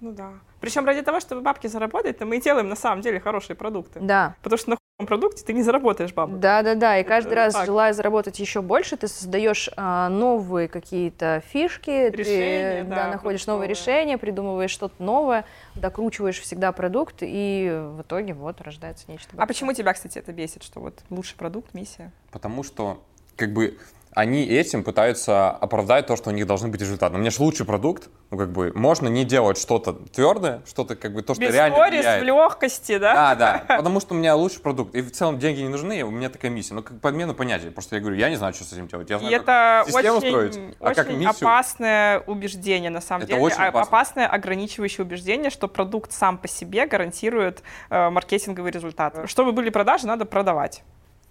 [0.00, 0.32] Ну да.
[0.60, 4.00] Причем ради того, чтобы бабки заработать, то мы и делаем на самом деле хорошие продукты.
[4.00, 4.34] Да.
[4.42, 4.70] Потому что
[5.06, 6.40] продукте ты не заработаешь бабок.
[6.40, 6.98] Да, да, да.
[6.98, 7.66] И каждый Это раз, так.
[7.66, 13.46] желая заработать еще больше, ты создаешь а, новые какие-то фишки, Решения, ты да, да, находишь
[13.46, 14.00] новые продуктовые.
[14.02, 15.44] решения, придумываешь что-то новое,
[15.76, 19.28] докручиваешь всегда продукт, и в итоге вот рождается нечто.
[19.34, 19.46] А большое.
[19.48, 22.10] почему тебя, кстати, это бесит, что вот лучший продукт, миссия?
[22.32, 23.00] Потому что,
[23.36, 23.78] как бы,
[24.12, 27.14] они этим пытаются оправдать то, что у них должны быть результаты.
[27.16, 31.12] У меня же лучший продукт, ну, как бы, можно не делать что-то твердое, что-то, как
[31.14, 32.22] бы, то, что Без реально влияет.
[32.22, 33.34] в легкости, да?
[33.34, 33.34] Да,
[33.68, 36.28] да, потому что у меня лучший продукт, и в целом деньги не нужны, у меня
[36.30, 36.74] такая миссия.
[36.74, 39.16] Ну, как подмена понятий, просто я говорю, я не знаю, что с этим делать, я
[39.16, 41.48] И знаю, как это систему очень, строить, а как очень миссию...
[41.48, 43.42] опасное убеждение, на самом Это деле.
[43.42, 43.80] очень А- опасно.
[43.98, 49.18] опасное ограничивающее убеждение, что продукт сам по себе гарантирует э, маркетинговый результат.
[49.26, 50.82] Чтобы были продажи, надо продавать.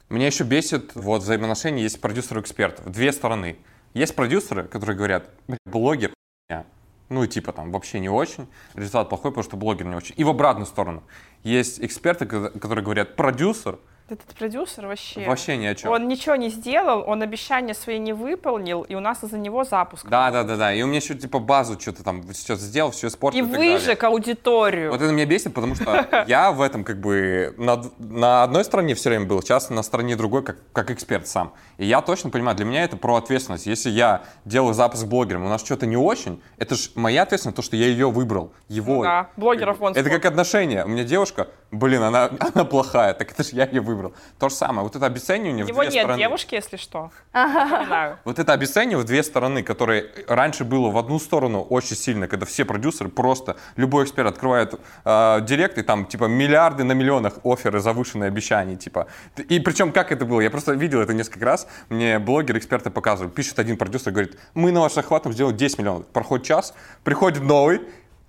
[0.10, 2.90] Меня еще бесит вот взаимоотношения есть продюсеры и экспертов.
[2.90, 3.58] Две стороны.
[3.94, 6.14] Есть продюсеры, которые говорят, «Бля, блогер
[6.50, 6.66] хуйня».
[7.10, 10.14] ну и типа там вообще не очень, результат плохой, потому что блогер не очень.
[10.18, 11.04] И в обратную сторону.
[11.44, 13.80] Есть эксперты, ко- которые говорят, продюсер
[14.10, 15.26] Этот продюсер вообще...
[15.26, 15.92] Вообще ни о чем.
[15.92, 20.08] Он ничего не сделал, он обещания свои не выполнил, и у нас из-за него запуск.
[20.08, 20.74] Да, да, да, да.
[20.74, 23.46] И у меня еще типа базу что-то там сейчас сделал, все испортил.
[23.46, 23.74] И далее.
[23.74, 24.92] выжег аудиторию.
[24.92, 28.96] Вот это меня бесит, потому что я в этом как бы на, на одной стороне
[28.96, 31.54] все время был, сейчас на стороне другой, как, как эксперт сам.
[31.78, 33.66] И я точно понимаю, для меня это про ответственность.
[33.66, 37.62] Если я делаю запуск блогером, у нас что-то не очень, это же моя ответственность, то,
[37.62, 38.54] что я ее выбрал.
[38.70, 38.96] Его.
[38.96, 40.86] Ну да, блогеров вон Это как отношения.
[40.86, 44.14] У меня девушка, блин, она, она плохая, так это же я ее выбрал.
[44.40, 44.84] То же самое.
[44.84, 46.20] Вот это обесценивание У в него две нет стороны.
[46.20, 47.12] девушки, если что.
[48.26, 52.46] Вот это обесценивание в две стороны, которые раньше было в одну сторону очень сильно, когда
[52.46, 57.80] все продюсеры просто, любой эксперт открывает э, директ, и там типа миллиарды на миллионах оферы,
[57.80, 59.08] завышенные обещания, типа.
[59.50, 60.42] И причем как это было?
[60.42, 64.72] Я просто видел это несколько раз, мне блогеры, эксперты показывают, пишет один продюсер, говорит, мы
[64.72, 66.08] на ваш охват сделали 10 миллионов.
[66.08, 67.82] Проходит час, приходит новый,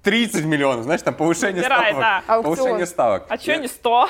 [0.09, 2.01] 30 миллионов, знаешь, там повышение Набирай, ставок.
[2.01, 2.23] да.
[2.35, 2.57] Аукцион.
[2.57, 3.27] Повышение ставок.
[3.29, 4.09] А что не 100?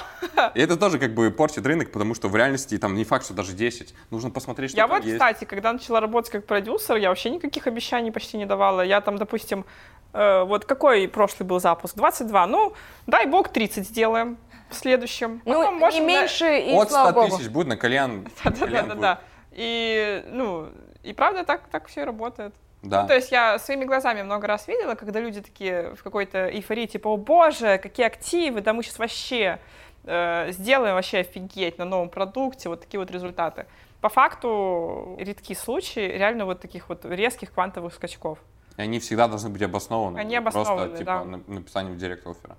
[0.55, 3.34] И это тоже как бы портит рынок, потому что в реальности там не факт, что
[3.34, 3.94] даже 10.
[4.11, 5.16] Нужно посмотреть, что Я там вот, есть.
[5.18, 8.82] кстати, когда начала работать как продюсер, я вообще никаких обещаний почти не давала.
[8.82, 9.64] Я там, допустим,
[10.12, 11.96] э, вот какой прошлый был запуск?
[11.96, 12.46] 22.
[12.46, 12.74] Ну,
[13.09, 14.38] дай бог 30 сделаем
[14.70, 15.42] в следующем.
[15.44, 17.36] Ну, Потом не можем на- меньше, и От слава 100 богу.
[17.38, 18.28] тысяч будет на кальян.
[18.44, 19.20] Да-да-да.
[19.51, 20.68] И, ну,
[21.03, 22.55] и правда так, так все и работает.
[22.83, 23.03] Да.
[23.03, 26.87] Ну, то есть я своими глазами много раз видела, когда люди такие в какой-то эйфории,
[26.87, 29.59] типа, о боже, какие активы, да мы сейчас вообще
[30.05, 33.66] э, сделаем вообще офигеть на новом продукте, вот такие вот результаты.
[34.01, 38.39] По факту редки случаи реально вот таких вот резких квантовых скачков.
[38.76, 40.18] И они всегда должны быть обоснованы.
[40.20, 41.24] Они обоснованы, Просто, типа, да.
[41.24, 42.57] на- написанием в директ оффера.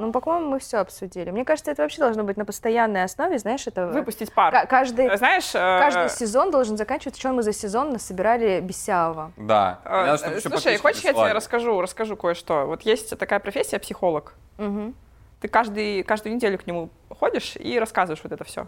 [0.00, 1.30] Ну, по-моему, мы все обсудили.
[1.30, 3.86] Мне кажется, это вообще должно быть на постоянной основе, знаешь, это...
[3.86, 4.50] Выпустить пар.
[4.52, 9.32] Ка- Каждый, Знаешь, э, каждый сезон должен заканчиваться, что мы за сезон насобирали Бесявого.
[9.36, 9.80] Да.
[9.84, 12.64] э, э, слушай, хочешь я тебе расскажу, расскажу кое-что.
[12.66, 14.34] Вот есть такая профессия психолог.
[14.58, 14.94] Мгм.
[15.40, 18.66] Ты каждый, каждую неделю к нему ходишь и рассказываешь вот это все.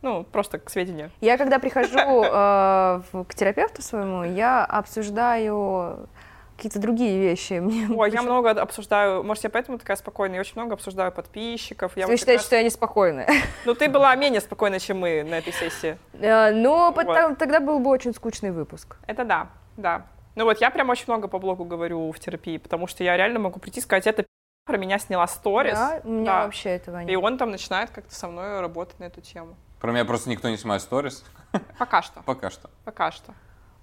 [0.00, 1.10] Ну, просто к сведению.
[1.20, 6.08] Я когда прихожу э, в- к терапевту своему, я обсуждаю
[6.58, 7.52] какие-то другие вещи.
[7.60, 11.12] Мне Ой, я причем- много обсуждаю, может, я поэтому такая спокойная, я очень много обсуждаю
[11.12, 11.92] подписчиков.
[11.96, 13.28] Я Вы вот как считаете, раз- что я неспокойная?
[13.64, 15.96] Ну, ты была менее спокойна, чем мы на этой сессии.
[16.14, 17.38] Э, Но Вот.
[17.38, 18.96] тогда был бы очень скучный выпуск.
[19.06, 20.06] Это да, да.
[20.34, 23.38] Ну вот, я прям очень много по блогу говорю в терапии, потому что я реально
[23.38, 24.28] могу прийти и сказать, это пи***
[24.66, 25.74] про меня сняла сторис.
[25.74, 26.44] Да, у меня Да.
[26.44, 27.22] вообще этого И нет.
[27.22, 29.56] он там начинает как-то со мной работать на эту тему.
[29.80, 31.24] Про меня просто никто не снимает сторис.
[31.78, 32.68] Пока что, Пока что.
[32.84, 33.32] пока что.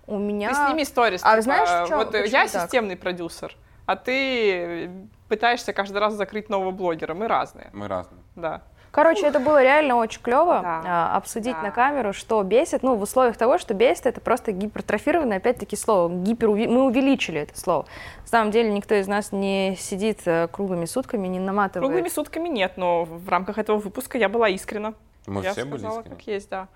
[0.08, 0.50] У меня...
[0.50, 1.22] Ты сними сторис.
[1.24, 2.62] А типа, знаешь, чём- вот почему я так?
[2.64, 4.90] системный продюсер, а ты
[5.30, 7.14] пытаешься каждый раз закрыть нового блогера.
[7.14, 8.22] Мы разные, Мы разные.
[8.36, 8.62] да.
[8.92, 10.82] Короче, это было реально очень клево Да.
[10.86, 11.64] а, обсудить Да.
[11.64, 12.82] на камеру, что бесит.
[12.82, 16.10] Ну, в условиях того, что бесит, это просто гипертрофированное, опять-таки, слово.
[16.14, 17.88] Гипер мы увеличили это слово.
[18.22, 21.86] На самом деле никто из нас не сидит э, круглыми сутками, не наматывает.
[21.90, 24.94] Круглыми сутками нет, но в рамках этого выпуска я была искренна.
[25.28, 26.16] Мы я все были сказала, искренни.
[26.16, 26.68] как есть, да.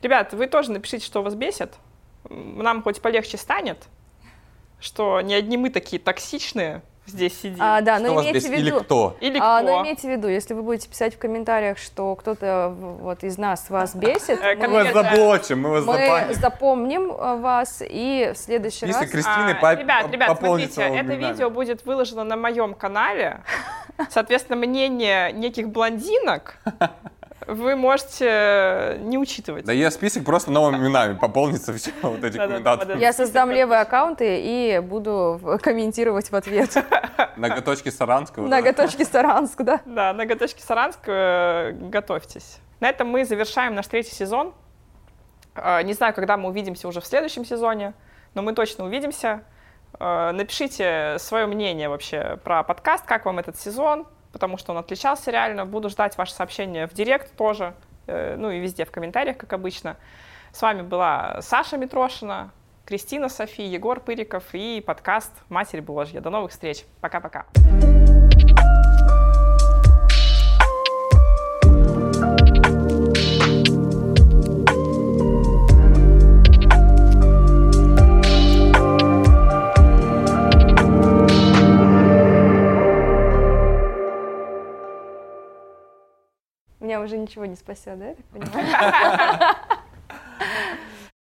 [0.00, 1.74] Ребят, вы тоже напишите, что вас бесит.
[2.30, 3.78] М, Нам хоть полегче станет,
[4.80, 7.58] что не одни мы такие токсичные здесь сидим.
[7.60, 8.50] А, да, Что но вас имейте бесит?
[8.50, 8.80] в Или виду...
[8.80, 9.16] кто?
[9.20, 9.66] Или А, кто?
[9.72, 13.70] но имейте в виду, если вы будете писать в комментариях, что кто-то вот из нас
[13.70, 18.86] вас бесит, Э, Мы вас заблочим, мы вас мы запомним э, вас и в следующий
[18.86, 18.96] раз...
[19.08, 23.40] Кристины А, по- ребят, ребят, смотрите, это видео будет выложено на моем канале.
[24.10, 26.58] Соответственно, мнение неких блондинок
[27.46, 29.64] вы можете не учитывать.
[29.64, 32.98] Да я список просто новыми именами пополнится все вот эти комментаторы.
[32.98, 36.74] Я создам левые аккаунты и буду комментировать в ответ.
[37.36, 38.48] Ноготочки Саранского.
[38.48, 38.56] да.
[38.56, 39.80] Ноготочки Саранск, да?
[39.84, 42.58] Да, ноготочки Саранск, э, готовьтесь.
[42.80, 44.54] На этом мы завершаем наш третий сезон.
[45.54, 47.92] Э, Не знаю, когда мы увидимся уже в следующем сезоне,
[48.34, 49.42] но мы точно увидимся.
[50.00, 54.06] Э, Напишите свое мнение вообще про подкаст, как вам этот сезон,
[54.36, 55.64] потому что он отличался реально.
[55.64, 57.72] Буду ждать ваши сообщения в директ тоже,
[58.06, 59.96] э, ну и везде в комментариях, как обычно.
[60.52, 62.50] С вами была Саша Митрошина,
[62.84, 66.20] Кристина Софи, Егор Пыриков и подкаст «Матерь Божья».
[66.20, 66.84] До новых встреч.
[67.00, 67.46] Пока-пока.
[86.96, 89.54] Меня уже ничего не спасет, да, я так понимаю?